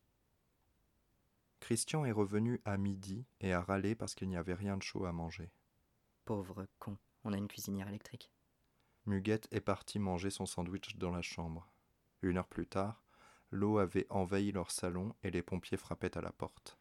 Christian 1.67 2.05
est 2.05 2.13
revenu 2.13 2.61
à 2.63 2.77
midi 2.77 3.25
et 3.41 3.51
a 3.51 3.59
râlé 3.59 3.93
parce 3.93 4.15
qu'il 4.15 4.29
n'y 4.29 4.37
avait 4.37 4.53
rien 4.53 4.77
de 4.77 4.81
chaud 4.81 5.03
à 5.03 5.11
manger. 5.11 5.51
Pauvre 6.23 6.65
con, 6.79 6.95
on 7.25 7.33
a 7.33 7.37
une 7.37 7.49
cuisinière 7.49 7.89
électrique. 7.89 8.31
Muguette 9.05 9.49
est 9.51 9.59
partie 9.59 9.99
manger 9.99 10.29
son 10.29 10.45
sandwich 10.45 10.95
dans 10.95 11.11
la 11.11 11.21
chambre. 11.21 11.67
Une 12.21 12.37
heure 12.37 12.47
plus 12.47 12.67
tard, 12.67 13.03
l'eau 13.51 13.79
avait 13.79 14.07
envahi 14.09 14.53
leur 14.53 14.71
salon 14.71 15.13
et 15.23 15.29
les 15.29 15.41
pompiers 15.41 15.75
frappaient 15.75 16.17
à 16.17 16.21
la 16.21 16.31
porte. 16.31 16.77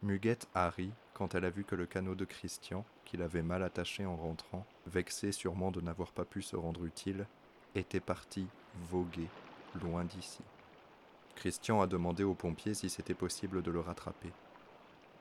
Muguette 0.00 0.48
a 0.54 0.70
ri 0.70 0.90
quand 1.12 1.34
elle 1.34 1.44
a 1.44 1.50
vu 1.50 1.64
que 1.64 1.74
le 1.74 1.84
canot 1.84 2.14
de 2.14 2.24
Christian, 2.24 2.86
qu'il 3.04 3.20
avait 3.20 3.42
mal 3.42 3.62
attaché 3.62 4.06
en 4.06 4.16
rentrant, 4.16 4.64
vexé 4.86 5.32
sûrement 5.32 5.70
de 5.70 5.82
n'avoir 5.82 6.12
pas 6.12 6.24
pu 6.24 6.40
se 6.40 6.56
rendre 6.56 6.86
utile, 6.86 7.26
était 7.74 8.00
parti 8.00 8.46
voguer 8.90 9.28
loin 9.74 10.06
d'ici. 10.06 10.40
Christian 11.38 11.80
a 11.80 11.86
demandé 11.86 12.24
aux 12.24 12.34
pompiers 12.34 12.74
si 12.74 12.90
c'était 12.90 13.14
possible 13.14 13.62
de 13.62 13.70
le 13.70 13.78
rattraper. 13.78 14.32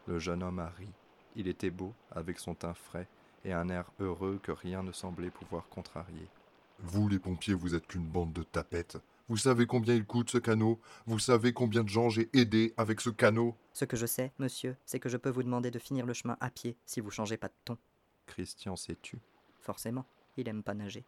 Le 0.08 0.18
jeune 0.18 0.42
homme 0.42 0.58
a 0.58 0.70
ri. 0.70 0.88
Il 1.36 1.48
était 1.48 1.70
beau, 1.70 1.94
avec 2.10 2.40
son 2.40 2.56
teint 2.56 2.74
frais 2.74 3.08
et 3.46 3.54
un 3.54 3.70
air 3.70 3.92
heureux 4.00 4.40
que 4.42 4.52
rien 4.52 4.82
ne 4.82 4.92
semblait 4.92 5.30
pouvoir 5.30 5.70
contrarier. 5.70 6.28
Vous, 6.80 7.08
les 7.08 7.20
pompiers, 7.20 7.54
vous 7.54 7.76
êtes 7.76 7.86
qu'une 7.86 8.08
bande 8.08 8.34
de 8.34 8.42
tapettes. 8.42 8.98
Vous 9.30 9.38
savez 9.38 9.68
combien 9.68 9.94
il 9.94 10.06
coûte 10.06 10.32
ce 10.32 10.40
canot 10.40 10.80
Vous 11.06 11.20
savez 11.20 11.54
combien 11.54 11.84
de 11.84 11.90
gens 11.90 12.10
j'ai 12.10 12.32
aidé 12.34 12.74
avec 12.78 13.00
ce 13.00 13.12
canot 13.12 13.56
Ce 13.74 13.86
que 13.86 13.96
je 13.96 14.08
sais, 14.08 14.32
monsieur, 14.40 14.76
c'est 14.88 15.00
que 15.00 15.10
je 15.10 15.18
peux 15.18 15.30
vous 15.30 15.44
demander 15.44 15.70
de 15.70 15.78
finir 15.78 16.08
le 16.08 16.14
chemin 16.14 16.38
à 16.40 16.50
pied 16.50 16.78
si 16.88 17.00
vous 17.00 17.12
changez 17.12 17.38
pas 17.38 17.50
de 17.50 17.54
ton. 17.64 17.78
Christian 18.26 18.76
s'est 18.76 18.98
tu. 19.04 19.20
Forcément, 19.60 20.08
il 20.36 20.50
aime 20.50 20.64
pas 20.64 20.74
nager. 20.74 21.06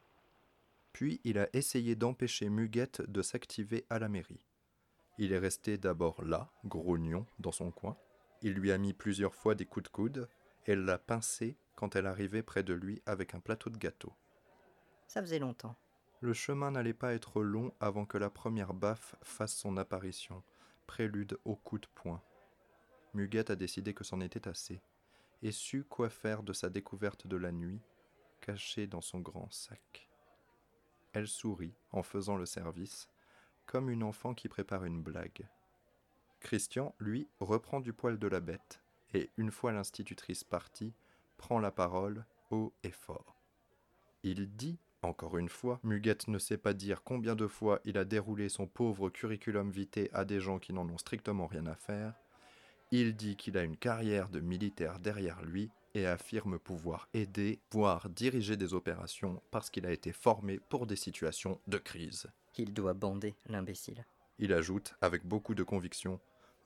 Puis 0.94 1.20
il 1.24 1.40
a 1.40 1.50
essayé 1.54 1.96
d'empêcher 1.96 2.50
Muguette 2.50 3.02
de 3.10 3.24
s'activer 3.24 3.86
à 3.90 3.98
la 3.98 4.08
mairie. 4.08 4.40
Il 5.22 5.34
est 5.34 5.38
resté 5.38 5.78
d'abord 5.78 6.24
là, 6.24 6.50
grognon, 6.64 7.26
dans 7.40 7.52
son 7.52 7.72
coin. 7.72 7.98
Il 8.42 8.54
lui 8.54 8.72
a 8.72 8.78
mis 8.78 8.94
plusieurs 8.94 9.36
fois 9.36 9.54
des 9.54 9.66
coups 9.66 9.84
de 9.84 9.90
coude 9.90 10.30
et 10.66 10.78
l'a 10.78 10.98
pincé 10.98 11.58
quand 11.76 11.98
elle 11.98 12.06
arrivait 12.06 12.42
près 12.42 12.64
de 12.64 12.74
lui 12.74 13.02
avec 13.06 13.36
un 13.36 13.42
plateau 13.42 13.70
de 13.70 13.78
gâteau. 13.78 14.14
Ça 15.10 15.22
faisait 15.22 15.40
longtemps. 15.40 15.76
Le 16.22 16.32
chemin 16.32 16.72
n'allait 16.72 16.94
pas 16.94 17.14
être 17.14 17.44
long 17.44 17.74
avant 17.82 18.06
que 18.06 18.18
la 18.18 18.30
première 18.30 18.74
baffe 18.74 19.16
fasse 19.22 19.58
son 19.58 19.76
apparition, 19.76 20.42
prélude 20.88 21.38
au 21.44 21.58
coup 21.58 21.80
de 21.80 21.88
poing. 21.96 22.24
Muguette 23.14 23.50
a 23.50 23.58
décidé 23.58 23.94
que 23.94 24.06
c'en 24.06 24.22
était 24.22 24.48
assez, 24.48 24.82
et 25.42 25.52
sut 25.52 25.84
quoi 25.84 26.10
faire 26.10 26.44
de 26.44 26.54
sa 26.54 26.70
découverte 26.70 27.28
de 27.28 27.36
la 27.36 27.52
nuit, 27.52 27.82
cachée 28.40 28.88
dans 28.88 29.02
son 29.02 29.20
grand 29.20 29.52
sac. 29.52 30.10
Elle 31.12 31.28
sourit 31.28 31.76
en 31.92 32.04
faisant 32.04 32.38
le 32.38 32.46
service, 32.46 33.10
comme 33.70 33.92
une 33.92 34.02
enfant 34.02 34.34
qui 34.34 34.50
prépare 34.50 34.84
une 34.84 35.04
blague. 35.04 35.48
Christian, 36.40 36.96
lui, 37.00 37.28
reprend 37.40 37.82
du 37.82 37.94
poil 37.94 38.18
de 38.18 38.28
la 38.28 38.40
bête, 38.40 38.82
et 39.14 39.30
une 39.38 39.52
fois 39.52 39.72
l'institutrice 39.72 40.44
partie, 40.44 40.96
prend 41.38 41.60
la 41.60 41.70
parole 41.70 42.26
haut 42.50 42.74
et 42.82 42.90
fort. 42.90 43.36
Il 44.24 44.56
dit, 44.56 44.80
encore 45.04 45.38
une 45.38 45.50
fois, 45.50 45.80
Muguette 45.84 46.30
ne 46.30 46.40
sait 46.40 46.58
pas 46.58 46.74
dire 46.74 47.04
combien 47.04 47.36
de 47.36 47.46
fois 47.46 47.80
il 47.86 48.00
a 48.00 48.06
déroulé 48.06 48.50
son 48.50 48.66
pauvre 48.66 49.12
curriculum 49.12 49.70
vitae 49.70 50.10
à 50.14 50.26
des 50.26 50.40
gens 50.40 50.58
qui 50.58 50.74
n'en 50.74 50.90
ont 50.90 50.98
strictement 50.98 51.46
rien 51.46 51.68
à 51.68 51.76
faire. 51.76 52.16
Il 52.90 53.16
dit 53.16 53.36
qu'il 53.36 53.56
a 53.56 53.64
une 53.64 53.78
carrière 53.78 54.30
de 54.30 54.40
militaire 54.40 54.98
derrière 54.98 55.44
lui 55.44 55.70
et 55.94 56.06
affirme 56.06 56.60
pouvoir 56.60 57.08
aider, 57.14 57.60
voire 57.72 58.10
diriger 58.10 58.58
des 58.58 58.74
opérations 58.74 59.42
parce 59.52 59.70
qu'il 59.70 59.86
a 59.86 59.92
été 59.92 60.12
formé 60.12 60.60
pour 60.70 60.88
des 60.88 60.96
situations 60.96 61.60
de 61.68 61.78
crise. 61.78 62.28
Il 62.58 62.74
doit 62.74 62.94
bander, 62.94 63.36
l'imbécile. 63.48 64.06
Il 64.38 64.54
ajoute, 64.54 64.96
avec 65.02 65.26
beaucoup 65.26 65.56
de 65.56 65.64
conviction, 65.64 66.20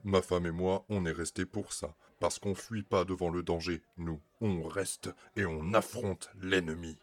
Ma 0.05 0.21
femme 0.21 0.45
et 0.45 0.51
moi, 0.51 0.83
on 0.89 1.05
est 1.05 1.13
restés 1.13 1.45
pour 1.45 1.71
ça, 1.71 1.95
parce 2.19 2.37
qu'on 2.37 2.55
fuit 2.55 2.83
pas 2.83 3.05
devant 3.05 3.29
le 3.29 3.41
danger, 3.41 3.81
nous, 3.97 4.19
on 4.41 4.63
reste 4.63 5.09
et 5.37 5.45
on 5.45 5.73
affronte 5.73 6.29
l'ennemi. 6.41 6.97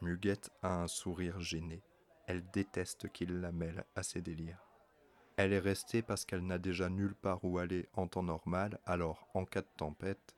Muguette 0.00 0.50
a 0.62 0.82
un 0.82 0.86
sourire 0.86 1.40
gêné. 1.40 1.82
Elle 2.28 2.48
déteste 2.52 3.10
qu'il 3.10 3.40
la 3.40 3.50
mêle 3.50 3.84
à 3.96 4.04
ses 4.04 4.20
délires. 4.20 4.68
Elle 5.36 5.52
est 5.52 5.58
restée 5.58 6.02
parce 6.02 6.24
qu'elle 6.24 6.46
n'a 6.46 6.58
déjà 6.58 6.88
nulle 6.88 7.16
part 7.16 7.44
où 7.44 7.58
aller 7.58 7.88
en 7.94 8.06
temps 8.06 8.22
normal, 8.22 8.78
alors 8.86 9.26
en 9.34 9.44
cas 9.44 9.62
de 9.62 9.68
tempête, 9.76 10.36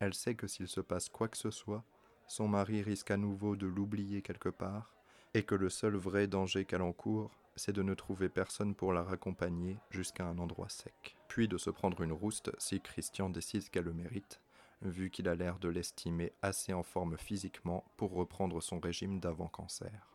elle 0.00 0.14
sait 0.14 0.34
que 0.34 0.46
s'il 0.46 0.66
se 0.66 0.80
passe 0.80 1.08
quoi 1.08 1.28
que 1.28 1.36
ce 1.36 1.50
soit, 1.50 1.84
son 2.26 2.48
mari 2.48 2.82
risque 2.82 3.10
à 3.10 3.16
nouveau 3.16 3.56
de 3.56 3.66
l'oublier 3.66 4.22
quelque 4.22 4.48
part, 4.48 4.94
et 5.34 5.42
que 5.42 5.54
le 5.54 5.68
seul 5.68 5.94
vrai 5.94 6.26
danger 6.26 6.64
qu'elle 6.64 6.82
encourt, 6.82 7.30
c'est 7.54 7.72
de 7.72 7.82
ne 7.82 7.94
trouver 7.94 8.28
personne 8.28 8.74
pour 8.74 8.92
la 8.92 9.02
raccompagner 9.02 9.78
jusqu'à 9.90 10.24
un 10.24 10.38
endroit 10.38 10.68
sec, 10.68 11.16
puis 11.28 11.48
de 11.48 11.58
se 11.58 11.70
prendre 11.70 12.00
une 12.00 12.12
rouste 12.12 12.50
si 12.58 12.80
Christian 12.80 13.30
décide 13.30 13.68
qu'elle 13.68 13.84
le 13.84 13.92
mérite, 13.92 14.40
vu 14.82 15.10
qu'il 15.10 15.28
a 15.28 15.34
l'air 15.34 15.58
de 15.58 15.68
l'estimer 15.68 16.32
assez 16.40 16.72
en 16.72 16.82
forme 16.82 17.18
physiquement 17.18 17.84
pour 17.96 18.12
reprendre 18.12 18.60
son 18.62 18.80
régime 18.80 19.20
d'avant-cancer. 19.20 20.08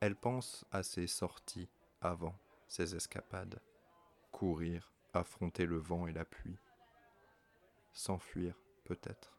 Elle 0.00 0.16
pense 0.16 0.64
à 0.72 0.82
ses 0.82 1.06
sorties 1.06 1.68
avant 2.00 2.38
ses 2.68 2.94
escapades, 2.94 3.60
courir, 4.32 4.92
affronter 5.12 5.66
le 5.66 5.78
vent 5.78 6.06
et 6.06 6.12
la 6.12 6.24
pluie, 6.24 6.58
s'enfuir 7.96 8.54
peut-être. 8.84 9.38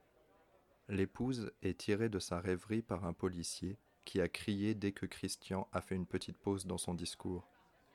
L'épouse 0.90 1.52
est 1.62 1.78
tirée 1.78 2.10
de 2.10 2.20
sa 2.20 2.40
rêverie 2.40 2.82
par 2.82 3.06
un 3.06 3.14
policier 3.14 3.78
qui 4.04 4.20
a 4.20 4.28
crié 4.28 4.74
dès 4.74 4.92
que 4.92 5.06
Christian 5.06 5.68
a 5.74 5.82
fait 5.82 5.96
une 5.96 6.08
petite 6.08 6.38
pause 6.38 6.66
dans 6.66 6.78
son 6.78 6.94
discours. 6.94 7.48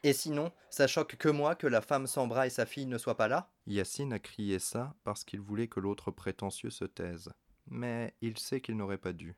Et 0.04 0.12
sinon, 0.12 0.52
ça 0.68 0.86
choque 0.86 1.16
que 1.16 1.28
moi 1.28 1.54
que 1.54 1.66
la 1.66 1.80
femme 1.80 2.06
Sambra 2.06 2.46
et 2.46 2.50
sa 2.50 2.66
fille 2.66 2.86
ne 2.86 2.98
soient 2.98 3.16
pas 3.16 3.28
là? 3.28 3.50
Yacine 3.66 4.12
a 4.12 4.18
crié 4.18 4.58
ça 4.58 4.94
parce 5.04 5.24
qu'il 5.24 5.40
voulait 5.40 5.68
que 5.68 5.80
l'autre 5.80 6.10
prétentieux 6.10 6.70
se 6.70 6.84
taise. 6.84 7.32
Mais 7.66 8.14
il 8.20 8.38
sait 8.38 8.60
qu'il 8.60 8.76
n'aurait 8.76 8.98
pas 8.98 9.12
dû. 9.12 9.36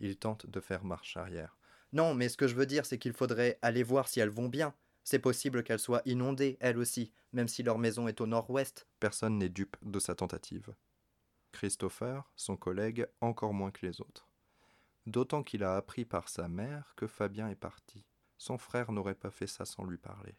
Il 0.00 0.16
tente 0.16 0.46
de 0.46 0.60
faire 0.60 0.84
marche 0.84 1.16
arrière. 1.16 1.56
Non, 1.92 2.14
mais 2.14 2.28
ce 2.28 2.36
que 2.36 2.48
je 2.48 2.54
veux 2.54 2.66
dire, 2.66 2.86
c'est 2.86 2.98
qu'il 2.98 3.12
faudrait 3.12 3.58
aller 3.62 3.82
voir 3.82 4.08
si 4.08 4.20
elles 4.20 4.28
vont 4.28 4.48
bien. 4.48 4.74
C'est 5.10 5.18
possible 5.18 5.62
qu'elles 5.62 5.78
soient 5.78 6.02
inondées, 6.04 6.58
elles 6.60 6.76
aussi, 6.76 7.14
même 7.32 7.48
si 7.48 7.62
leur 7.62 7.78
maison 7.78 8.08
est 8.08 8.20
au 8.20 8.26
nord-ouest. 8.26 8.86
Personne 9.00 9.38
n'est 9.38 9.48
dupe 9.48 9.78
de 9.80 9.98
sa 9.98 10.14
tentative. 10.14 10.74
Christopher, 11.50 12.30
son 12.36 12.58
collègue, 12.58 13.08
encore 13.22 13.54
moins 13.54 13.70
que 13.70 13.86
les 13.86 14.02
autres. 14.02 14.28
D'autant 15.06 15.42
qu'il 15.42 15.64
a 15.64 15.76
appris 15.76 16.04
par 16.04 16.28
sa 16.28 16.46
mère 16.46 16.92
que 16.94 17.06
Fabien 17.06 17.48
est 17.48 17.56
parti. 17.56 18.04
Son 18.36 18.58
frère 18.58 18.92
n'aurait 18.92 19.14
pas 19.14 19.30
fait 19.30 19.46
ça 19.46 19.64
sans 19.64 19.86
lui 19.86 19.96
parler. 19.96 20.34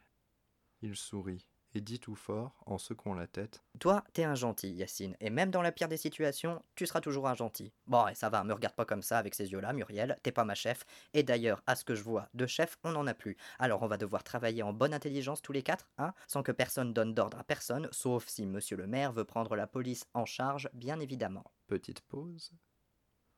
Il 0.83 0.95
sourit 0.95 1.47
et 1.75 1.81
dit 1.81 1.99
tout 1.99 2.15
fort, 2.15 2.55
en 2.65 2.77
secouant 2.77 3.13
la 3.13 3.27
tête 3.27 3.63
Toi, 3.79 4.03
t'es 4.13 4.23
un 4.23 4.35
gentil, 4.35 4.71
Yacine, 4.71 5.15
et 5.19 5.29
même 5.29 5.51
dans 5.51 5.61
la 5.61 5.71
pire 5.71 5.88
des 5.88 5.97
situations, 5.97 6.63
tu 6.75 6.85
seras 6.85 7.01
toujours 7.01 7.27
un 7.27 7.35
gentil. 7.35 7.71
Bon, 7.88 8.07
et 8.07 8.15
ça 8.15 8.29
va, 8.29 8.43
me 8.43 8.53
regarde 8.53 8.75
pas 8.75 8.85
comme 8.85 9.01
ça 9.01 9.17
avec 9.17 9.35
ces 9.35 9.51
yeux-là, 9.51 9.73
Muriel, 9.73 10.17
t'es 10.23 10.31
pas 10.31 10.46
ma 10.46 10.55
chef, 10.55 10.83
et 11.13 11.24
d'ailleurs, 11.24 11.63
à 11.67 11.75
ce 11.75 11.85
que 11.85 11.96
je 11.96 12.03
vois, 12.03 12.29
de 12.33 12.48
chef, 12.48 12.77
on 12.83 12.91
n'en 12.91 13.07
a 13.07 13.13
plus. 13.13 13.37
Alors 13.59 13.81
on 13.83 13.87
va 13.87 13.98
devoir 13.98 14.24
travailler 14.24 14.63
en 14.63 14.74
bonne 14.74 14.94
intelligence 14.94 15.41
tous 15.41 15.53
les 15.53 15.63
quatre, 15.63 15.89
hein, 15.98 16.13
sans 16.27 16.44
que 16.44 16.51
personne 16.51 16.94
donne 16.94 17.13
d'ordre 17.13 17.39
à 17.39 17.44
personne, 17.44 17.87
sauf 17.91 18.27
si 18.27 18.46
monsieur 18.46 18.77
le 18.77 18.87
maire 18.87 19.11
veut 19.11 19.25
prendre 19.25 19.55
la 19.55 19.67
police 19.67 20.05
en 20.13 20.25
charge, 20.25 20.70
bien 20.74 21.00
évidemment. 21.00 21.51
Petite 21.67 22.01
pause. 22.01 22.51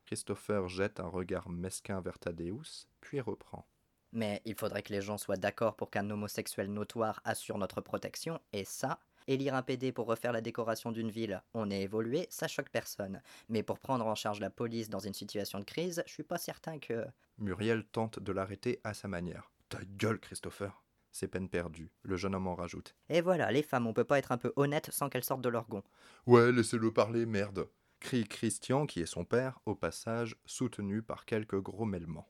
Christopher 0.06 0.68
jette 0.68 1.00
un 1.00 1.08
regard 1.08 1.50
mesquin 1.50 2.02
vers 2.02 2.20
Thaddeus, 2.20 2.88
puis 3.00 3.22
reprend. 3.22 3.66
Mais 4.14 4.42
il 4.46 4.56
faudrait 4.56 4.84
que 4.84 4.94
les 4.94 5.02
gens 5.02 5.18
soient 5.18 5.38
d'accord 5.38 5.76
pour 5.76 5.90
qu'un 5.90 6.10
homosexuel 6.10 6.72
notoire 6.72 7.22
assure 7.24 7.58
notre 7.58 7.82
protection, 7.82 8.40
et 8.54 8.66
ça, 8.66 9.00
élire 9.28 9.56
un 9.56 9.62
PD 9.62 9.92
pour 9.92 10.08
refaire 10.08 10.32
la 10.32 10.42
décoration 10.42 10.92
d'une 10.92 11.10
ville, 11.10 11.42
on 11.54 11.70
est 11.70 11.82
évolué, 11.82 12.28
ça 12.30 12.48
choque 12.48 12.70
personne. 12.70 13.22
Mais 13.50 13.64
pour 13.64 13.80
prendre 13.80 14.06
en 14.06 14.16
charge 14.16 14.40
la 14.40 14.50
police 14.50 14.90
dans 14.90 15.00
une 15.00 15.14
situation 15.14 15.60
de 15.60 15.66
crise, 15.66 16.04
je 16.06 16.12
suis 16.12 16.24
pas 16.24 16.38
certain 16.38 16.80
que. 16.80 17.06
Muriel 17.38 17.86
tente 17.86 18.20
de 18.20 18.32
l'arrêter 18.32 18.80
à 18.84 18.94
sa 18.94 19.08
manière. 19.08 19.52
Ta 19.70 19.80
gueule, 19.98 20.20
Christopher 20.20 20.84
C'est 21.12 21.28
peine 21.28 21.50
perdue. 21.50 21.92
Le 22.04 22.18
jeune 22.18 22.36
homme 22.36 22.48
en 22.48 22.56
rajoute. 22.56 22.96
Et 23.10 23.22
voilà, 23.22 23.52
les 23.52 23.64
femmes, 23.64 23.88
on 23.88 23.94
peut 23.94 24.04
pas 24.04 24.20
être 24.20 24.32
un 24.32 24.38
peu 24.38 24.52
honnête 24.56 24.90
sans 24.92 25.10
qu'elles 25.10 25.24
sortent 25.24 25.42
de 25.42 25.50
leur 25.50 25.68
gond. 25.68 25.84
Ouais, 26.26 26.52
laissez-le 26.52 26.92
parler, 26.92 27.26
merde 27.26 27.68
crie 28.02 28.26
Christian, 28.26 28.86
qui 28.86 29.00
est 29.00 29.06
son 29.06 29.24
père, 29.24 29.60
au 29.66 29.76
passage, 29.76 30.36
soutenu 30.46 31.02
par 31.02 31.24
quelques 31.26 31.62
grommellements. 31.62 32.28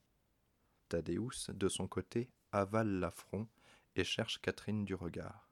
Thaddeus, 0.92 1.50
de 1.54 1.70
son 1.70 1.88
côté, 1.88 2.30
avale 2.52 3.00
l'affront 3.00 3.48
et 3.96 4.04
cherche 4.04 4.42
Catherine 4.42 4.84
du 4.84 4.94
regard. 4.94 5.50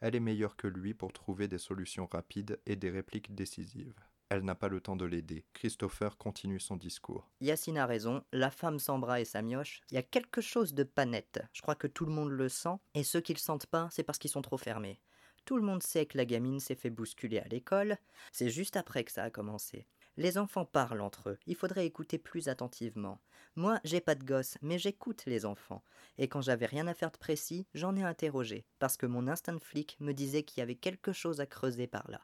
Elle 0.00 0.14
est 0.14 0.20
meilleure 0.20 0.56
que 0.56 0.66
lui 0.66 0.92
pour 0.92 1.14
trouver 1.14 1.48
des 1.48 1.56
solutions 1.56 2.06
rapides 2.06 2.60
et 2.66 2.76
des 2.76 2.90
répliques 2.90 3.34
décisives. 3.34 3.98
Elle 4.28 4.44
n'a 4.44 4.54
pas 4.54 4.68
le 4.68 4.82
temps 4.82 4.94
de 4.94 5.06
l'aider. 5.06 5.46
Christopher 5.54 6.18
continue 6.18 6.60
son 6.60 6.76
discours. 6.76 7.30
Yacine 7.40 7.78
a 7.78 7.86
raison, 7.86 8.22
la 8.30 8.50
femme 8.50 8.78
sans 8.78 8.98
bras 8.98 9.22
et 9.22 9.24
sa 9.24 9.40
mioche, 9.40 9.80
il 9.90 9.94
y 9.94 9.98
a 9.98 10.02
quelque 10.02 10.42
chose 10.42 10.74
de 10.74 10.82
pas 10.82 11.06
net. 11.06 11.40
Je 11.54 11.62
crois 11.62 11.74
que 11.74 11.86
tout 11.86 12.04
le 12.04 12.12
monde 12.12 12.30
le 12.30 12.50
sent, 12.50 12.76
et 12.92 13.04
ceux 13.04 13.22
qui 13.22 13.32
le 13.32 13.38
sentent 13.38 13.66
pas, 13.66 13.88
c'est 13.90 14.02
parce 14.02 14.18
qu'ils 14.18 14.30
sont 14.30 14.42
trop 14.42 14.58
fermés. 14.58 15.00
Tout 15.46 15.56
le 15.56 15.62
monde 15.62 15.82
sait 15.82 16.04
que 16.04 16.18
la 16.18 16.26
gamine 16.26 16.60
s'est 16.60 16.74
fait 16.74 16.90
bousculer 16.90 17.38
à 17.38 17.48
l'école, 17.48 17.96
c'est 18.32 18.50
juste 18.50 18.76
après 18.76 19.02
que 19.04 19.12
ça 19.12 19.22
a 19.22 19.30
commencé. 19.30 19.86
Les 20.18 20.36
enfants 20.36 20.64
parlent 20.64 21.00
entre 21.00 21.30
eux, 21.30 21.38
il 21.46 21.54
faudrait 21.54 21.86
écouter 21.86 22.18
plus 22.18 22.48
attentivement. 22.48 23.20
Moi, 23.54 23.78
j'ai 23.84 24.00
pas 24.00 24.16
de 24.16 24.24
gosse, 24.24 24.58
mais 24.62 24.76
j'écoute 24.76 25.22
les 25.26 25.46
enfants. 25.46 25.84
Et 26.18 26.26
quand 26.26 26.40
j'avais 26.40 26.66
rien 26.66 26.88
à 26.88 26.94
faire 26.94 27.12
de 27.12 27.16
précis, 27.16 27.68
j'en 27.72 27.94
ai 27.94 28.02
interrogé, 28.02 28.64
parce 28.80 28.96
que 28.96 29.06
mon 29.06 29.28
instinct 29.28 29.52
de 29.52 29.60
flic 29.60 29.96
me 30.00 30.10
disait 30.12 30.42
qu'il 30.42 30.58
y 30.58 30.62
avait 30.62 30.74
quelque 30.74 31.12
chose 31.12 31.40
à 31.40 31.46
creuser 31.46 31.86
par 31.86 32.10
là. 32.10 32.20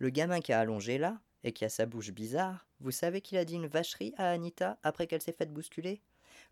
Le 0.00 0.10
gamin 0.10 0.40
qui 0.40 0.52
a 0.52 0.58
allongé 0.58 0.98
là, 0.98 1.20
et 1.44 1.52
qui 1.52 1.64
a 1.64 1.68
sa 1.68 1.86
bouche 1.86 2.10
bizarre, 2.10 2.66
vous 2.80 2.90
savez 2.90 3.20
qu'il 3.20 3.38
a 3.38 3.44
dit 3.44 3.54
une 3.54 3.68
vacherie 3.68 4.14
à 4.16 4.30
Anita 4.30 4.76
après 4.82 5.06
qu'elle 5.06 5.22
s'est 5.22 5.30
faite 5.30 5.52
bousculer? 5.52 6.02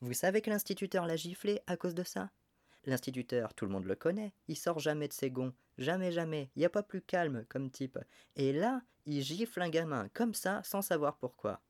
Vous 0.01 0.12
savez 0.12 0.40
que 0.40 0.51
l'instituteur 0.51 1.05
l'a 1.05 1.16
giflé 1.16 1.62
à 1.66 1.77
cause 1.77 1.96
de 1.96 2.05
ça? 2.05 2.31
L'instituteur, 2.85 3.55
tout 3.55 3.66
le 3.66 3.72
monde 3.72 3.87
le 3.87 3.96
connaît, 3.96 4.33
il 4.46 4.57
sort 4.57 4.79
jamais 4.79 5.09
de 5.09 5.12
ses 5.12 5.33
gonds, 5.33 5.53
jamais, 5.79 6.12
jamais, 6.12 6.51
il 6.57 6.61
n'y 6.61 6.65
a 6.65 6.71
pas 6.71 6.83
plus 6.83 7.03
calme 7.03 7.45
comme 7.49 7.71
type. 7.71 7.99
Et 8.37 8.53
là, 8.53 8.83
il 9.05 9.23
gifle 9.23 9.62
un 9.62 9.69
gamin, 9.69 10.09
comme 10.15 10.35
ça, 10.35 10.62
sans 10.65 10.83
savoir 10.83 11.17
pourquoi. 11.17 11.61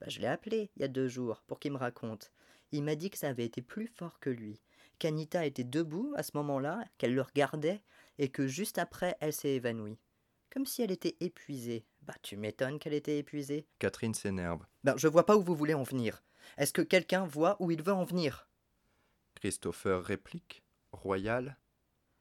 Bah, 0.00 0.06
je 0.08 0.20
l'ai 0.20 0.26
appelé 0.26 0.70
il 0.76 0.82
y 0.82 0.84
a 0.84 0.88
deux 0.88 1.08
jours 1.08 1.42
pour 1.46 1.58
qu'il 1.58 1.72
me 1.72 1.78
raconte. 1.78 2.32
Il 2.70 2.84
m'a 2.84 2.94
dit 2.94 3.10
que 3.10 3.18
ça 3.18 3.28
avait 3.28 3.44
été 3.44 3.62
plus 3.62 3.88
fort 3.88 4.20
que 4.20 4.30
lui, 4.30 4.60
qu'Anita 4.98 5.44
était 5.46 5.64
debout 5.64 6.12
à 6.16 6.22
ce 6.22 6.32
moment-là, 6.36 6.84
qu'elle 6.98 7.14
le 7.14 7.22
regardait, 7.22 7.82
et 8.18 8.28
que 8.28 8.46
juste 8.46 8.78
après, 8.78 9.16
elle 9.20 9.32
s'est 9.32 9.54
évanouie. 9.54 9.98
Comme 10.50 10.66
si 10.66 10.82
elle 10.82 10.90
était 10.90 11.16
épuisée. 11.20 11.84
Bah, 12.02 12.14
tu 12.22 12.36
m'étonnes 12.36 12.78
qu'elle 12.78 12.94
était 12.94 13.18
épuisée. 13.18 13.66
Catherine 13.78 14.14
s'énerve. 14.14 14.64
Ben, 14.84 14.96
je 14.96 15.08
vois 15.08 15.26
pas 15.26 15.36
où 15.36 15.42
vous 15.42 15.54
voulez 15.54 15.74
en 15.74 15.82
venir. 15.82 16.22
Est-ce 16.56 16.72
que 16.72 16.82
quelqu'un 16.82 17.26
voit 17.26 17.56
où 17.60 17.70
il 17.70 17.82
veut 17.82 17.92
en 17.92 18.04
venir? 18.04 18.48
Christopher 19.34 20.02
réplique, 20.02 20.62
royal. 20.92 21.58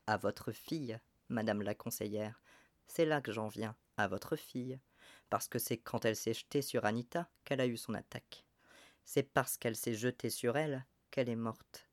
À 0.05 0.17
votre 0.17 0.51
fille, 0.51 0.99
madame 1.29 1.61
la 1.61 1.75
conseillère. 1.75 2.41
C'est 2.87 3.05
là 3.05 3.21
que 3.21 3.31
j'en 3.31 3.47
viens, 3.47 3.75
à 3.97 4.07
votre 4.07 4.35
fille. 4.35 4.79
Parce 5.29 5.47
que 5.47 5.59
c'est 5.59 5.77
quand 5.77 6.05
elle 6.05 6.15
s'est 6.15 6.33
jetée 6.33 6.61
sur 6.61 6.85
Anita 6.85 7.29
qu'elle 7.43 7.61
a 7.61 7.67
eu 7.67 7.77
son 7.77 7.93
attaque. 7.93 8.45
C'est 9.03 9.23
parce 9.23 9.57
qu'elle 9.57 9.75
s'est 9.75 9.93
jetée 9.93 10.29
sur 10.29 10.57
elle 10.57 10.85
qu'elle 11.11 11.29
est 11.29 11.35
morte. 11.35 11.87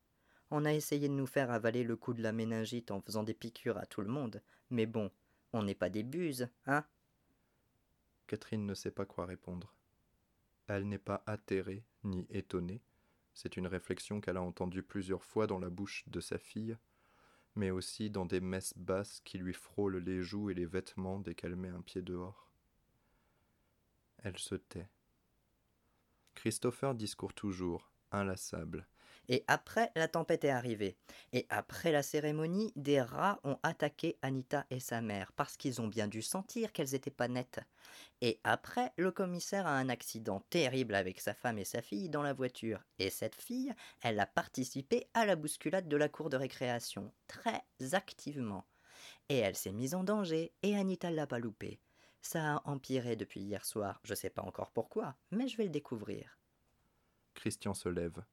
On 0.50 0.64
a 0.64 0.72
essayé 0.72 1.08
de 1.08 1.14
nous 1.14 1.26
faire 1.26 1.50
avaler 1.50 1.84
le 1.84 1.96
coup 1.96 2.14
de 2.14 2.22
la 2.22 2.32
méningite 2.32 2.90
en 2.90 3.00
faisant 3.00 3.22
des 3.22 3.34
piqûres 3.34 3.78
à 3.78 3.86
tout 3.86 4.02
le 4.02 4.08
monde, 4.08 4.42
mais 4.70 4.86
bon, 4.86 5.10
on 5.52 5.62
n'est 5.62 5.74
pas 5.74 5.90
des 5.90 6.02
buses, 6.02 6.48
hein? 6.66 6.84
Catherine 8.26 8.66
ne 8.66 8.74
sait 8.74 8.90
pas 8.90 9.04
quoi 9.04 9.26
répondre. 9.26 9.74
Elle 10.66 10.88
n'est 10.88 10.98
pas 10.98 11.22
atterrée 11.26 11.84
ni 12.04 12.26
étonnée, 12.30 12.82
c'est 13.34 13.56
une 13.56 13.66
réflexion 13.66 14.20
qu'elle 14.20 14.36
a 14.36 14.42
entendue 14.42 14.82
plusieurs 14.82 15.24
fois 15.24 15.46
dans 15.46 15.58
la 15.58 15.70
bouche 15.70 16.04
de 16.06 16.20
sa 16.20 16.38
fille, 16.38 16.76
mais 17.54 17.70
aussi 17.70 18.10
dans 18.10 18.26
des 18.26 18.40
messes 18.40 18.74
basses 18.76 19.20
qui 19.24 19.38
lui 19.38 19.54
frôlent 19.54 19.98
les 19.98 20.22
joues 20.22 20.50
et 20.50 20.54
les 20.54 20.66
vêtements 20.66 21.20
dès 21.20 21.34
qu'elle 21.34 21.56
met 21.56 21.68
un 21.68 21.82
pied 21.82 22.02
dehors. 22.02 22.50
Elle 24.18 24.38
se 24.38 24.54
tait. 24.54 24.88
Christopher 26.34 26.94
discourt 26.94 27.34
toujours, 27.34 27.92
inlassable. 28.14 28.86
Et 29.28 29.44
après, 29.48 29.90
la 29.96 30.08
tempête 30.08 30.44
est 30.44 30.50
arrivée. 30.50 30.96
Et 31.32 31.46
après 31.48 31.92
la 31.92 32.02
cérémonie, 32.02 32.72
des 32.76 33.00
rats 33.00 33.40
ont 33.42 33.58
attaqué 33.62 34.18
Anita 34.22 34.66
et 34.70 34.80
sa 34.80 35.00
mère, 35.00 35.32
parce 35.32 35.56
qu'ils 35.56 35.80
ont 35.80 35.88
bien 35.88 36.08
dû 36.08 36.20
sentir 36.20 36.72
qu'elles 36.72 36.92
n'étaient 36.92 37.10
pas 37.10 37.28
nettes. 37.28 37.60
Et 38.20 38.40
après, 38.44 38.92
le 38.96 39.10
commissaire 39.10 39.66
a 39.66 39.76
un 39.78 39.88
accident 39.88 40.40
terrible 40.50 40.94
avec 40.94 41.20
sa 41.20 41.34
femme 41.34 41.58
et 41.58 41.64
sa 41.64 41.82
fille 41.82 42.10
dans 42.10 42.22
la 42.22 42.34
voiture. 42.34 42.84
Et 42.98 43.10
cette 43.10 43.34
fille, 43.34 43.72
elle 44.02 44.20
a 44.20 44.26
participé 44.26 45.08
à 45.14 45.24
la 45.24 45.36
bousculade 45.36 45.88
de 45.88 45.96
la 45.96 46.08
cour 46.08 46.28
de 46.28 46.36
récréation, 46.36 47.12
très 47.26 47.62
activement. 47.92 48.66
Et 49.28 49.38
elle 49.38 49.56
s'est 49.56 49.72
mise 49.72 49.94
en 49.94 50.04
danger, 50.04 50.52
et 50.62 50.76
Anita 50.76 51.10
l'a 51.10 51.26
pas 51.26 51.38
loupé. 51.38 51.80
Ça 52.20 52.56
a 52.56 52.62
empiré 52.64 53.16
depuis 53.16 53.40
hier 53.40 53.64
soir, 53.64 54.00
je 54.02 54.14
sais 54.14 54.30
pas 54.30 54.42
encore 54.42 54.70
pourquoi, 54.70 55.16
mais 55.30 55.48
je 55.48 55.56
vais 55.58 55.64
le 55.64 55.70
découvrir. 55.70 56.38
Christian 57.44 57.74
se 57.74 57.90
lève. 57.90 58.24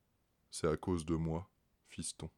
C'est 0.51 0.69
à 0.69 0.77
cause 0.77 1.05
de 1.05 1.15
moi, 1.15 1.49
fiston. 1.89 2.29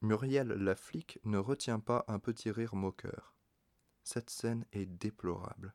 Muriel 0.00 0.48
la 0.48 0.74
flic 0.74 1.18
ne 1.24 1.36
retient 1.36 1.80
pas 1.80 2.02
un 2.08 2.18
petit 2.18 2.50
rire 2.50 2.74
moqueur. 2.74 3.34
Cette 4.04 4.30
scène 4.30 4.64
est 4.72 4.86
déplorable. 4.86 5.74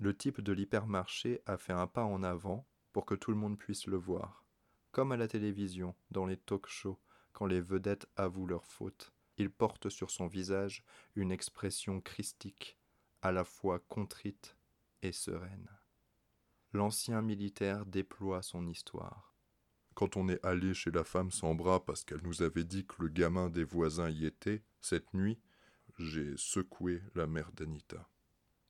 Le 0.00 0.14
type 0.14 0.42
de 0.42 0.52
l'hypermarché 0.52 1.40
a 1.46 1.56
fait 1.56 1.72
un 1.72 1.86
pas 1.86 2.04
en 2.04 2.22
avant 2.22 2.66
pour 2.92 3.06
que 3.06 3.14
tout 3.14 3.30
le 3.30 3.38
monde 3.38 3.56
puisse 3.56 3.86
le 3.86 3.96
voir. 3.96 4.44
Comme 4.92 5.12
à 5.12 5.16
la 5.16 5.28
télévision, 5.28 5.94
dans 6.10 6.26
les 6.26 6.36
talk-shows, 6.36 7.00
quand 7.32 7.46
les 7.46 7.62
vedettes 7.62 8.06
avouent 8.16 8.48
leurs 8.48 8.66
fautes, 8.66 9.14
il 9.38 9.50
porte 9.50 9.88
sur 9.88 10.10
son 10.10 10.26
visage 10.26 10.84
une 11.16 11.32
expression 11.32 12.02
christique, 12.02 12.76
à 13.22 13.32
la 13.32 13.44
fois 13.44 13.78
contrite 13.78 14.58
et 15.00 15.12
sereine. 15.12 15.70
L'ancien 16.72 17.20
militaire 17.20 17.84
déploie 17.84 18.42
son 18.42 18.68
histoire. 18.68 19.34
Quand 19.94 20.16
on 20.16 20.28
est 20.28 20.44
allé 20.44 20.72
chez 20.72 20.92
la 20.92 21.02
femme 21.02 21.32
sans 21.32 21.56
bras 21.56 21.84
parce 21.84 22.04
qu'elle 22.04 22.22
nous 22.22 22.42
avait 22.42 22.62
dit 22.62 22.86
que 22.86 23.02
le 23.02 23.08
gamin 23.08 23.50
des 23.50 23.64
voisins 23.64 24.08
y 24.08 24.24
était, 24.24 24.62
cette 24.80 25.12
nuit, 25.12 25.40
j'ai 25.98 26.34
secoué 26.36 27.02
la 27.16 27.26
mère 27.26 27.50
d'Anita. 27.52 28.08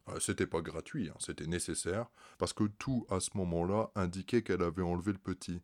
Ah, 0.06 0.18
c'était 0.18 0.46
pas 0.46 0.62
gratuit, 0.62 1.10
hein, 1.10 1.16
c'était 1.18 1.46
nécessaire, 1.46 2.10
parce 2.38 2.54
que 2.54 2.64
tout 2.64 3.06
à 3.10 3.20
ce 3.20 3.30
moment-là 3.34 3.90
indiquait 3.94 4.42
qu'elle 4.42 4.62
avait 4.62 4.82
enlevé 4.82 5.12
le 5.12 5.18
petit. 5.18 5.60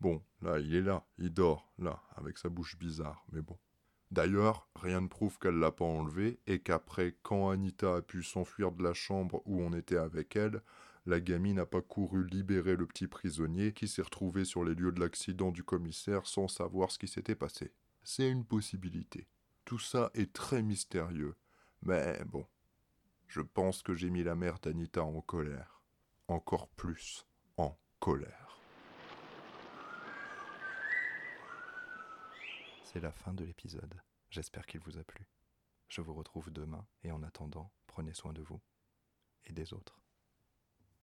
Bon, 0.00 0.22
là, 0.40 0.58
il 0.58 0.74
est 0.74 0.80
là, 0.80 1.06
il 1.18 1.32
dort, 1.32 1.70
là, 1.78 2.02
avec 2.16 2.38
sa 2.38 2.48
bouche 2.48 2.78
bizarre, 2.78 3.24
mais 3.32 3.42
bon. 3.42 3.58
D'ailleurs, 4.10 4.68
rien 4.76 5.02
ne 5.02 5.08
prouve 5.08 5.38
qu'elle 5.38 5.58
l'a 5.58 5.72
pas 5.72 5.84
enlevé, 5.84 6.40
et 6.46 6.60
qu'après, 6.60 7.16
quand 7.22 7.50
Anita 7.50 7.96
a 7.96 8.02
pu 8.02 8.22
s'enfuir 8.22 8.72
de 8.72 8.82
la 8.82 8.94
chambre 8.94 9.42
où 9.44 9.60
on 9.60 9.72
était 9.72 9.98
avec 9.98 10.36
elle, 10.36 10.62
la 11.06 11.20
gamine 11.20 11.56
n'a 11.56 11.66
pas 11.66 11.82
couru 11.82 12.26
libérer 12.26 12.76
le 12.76 12.86
petit 12.86 13.08
prisonnier 13.08 13.72
qui 13.74 13.88
s'est 13.88 14.02
retrouvé 14.02 14.44
sur 14.44 14.64
les 14.64 14.74
lieux 14.74 14.92
de 14.92 15.00
l'accident 15.00 15.52
du 15.52 15.62
commissaire 15.62 16.26
sans 16.26 16.48
savoir 16.48 16.90
ce 16.90 16.98
qui 16.98 17.08
s'était 17.08 17.34
passé. 17.34 17.72
C'est 18.02 18.28
une 18.28 18.44
possibilité. 18.44 19.28
Tout 19.66 19.78
ça 19.78 20.10
est 20.14 20.32
très 20.32 20.62
mystérieux. 20.62 21.36
Mais 21.82 22.22
bon, 22.24 22.46
je 23.26 23.42
pense 23.42 23.82
que 23.82 23.94
j'ai 23.94 24.08
mis 24.08 24.22
la 24.22 24.34
mère 24.34 24.58
d'Anita 24.60 25.04
en 25.04 25.20
colère. 25.20 25.82
Encore 26.28 26.68
plus 26.68 27.26
en 27.58 27.78
colère. 28.00 28.58
C'est 32.82 33.00
la 33.00 33.12
fin 33.12 33.34
de 33.34 33.44
l'épisode. 33.44 34.00
J'espère 34.30 34.66
qu'il 34.66 34.80
vous 34.80 34.96
a 34.98 35.04
plu. 35.04 35.26
Je 35.88 36.00
vous 36.00 36.14
retrouve 36.14 36.50
demain 36.50 36.86
et 37.02 37.12
en 37.12 37.22
attendant, 37.22 37.70
prenez 37.86 38.14
soin 38.14 38.32
de 38.32 38.40
vous 38.40 38.60
et 39.44 39.52
des 39.52 39.74
autres. 39.74 40.03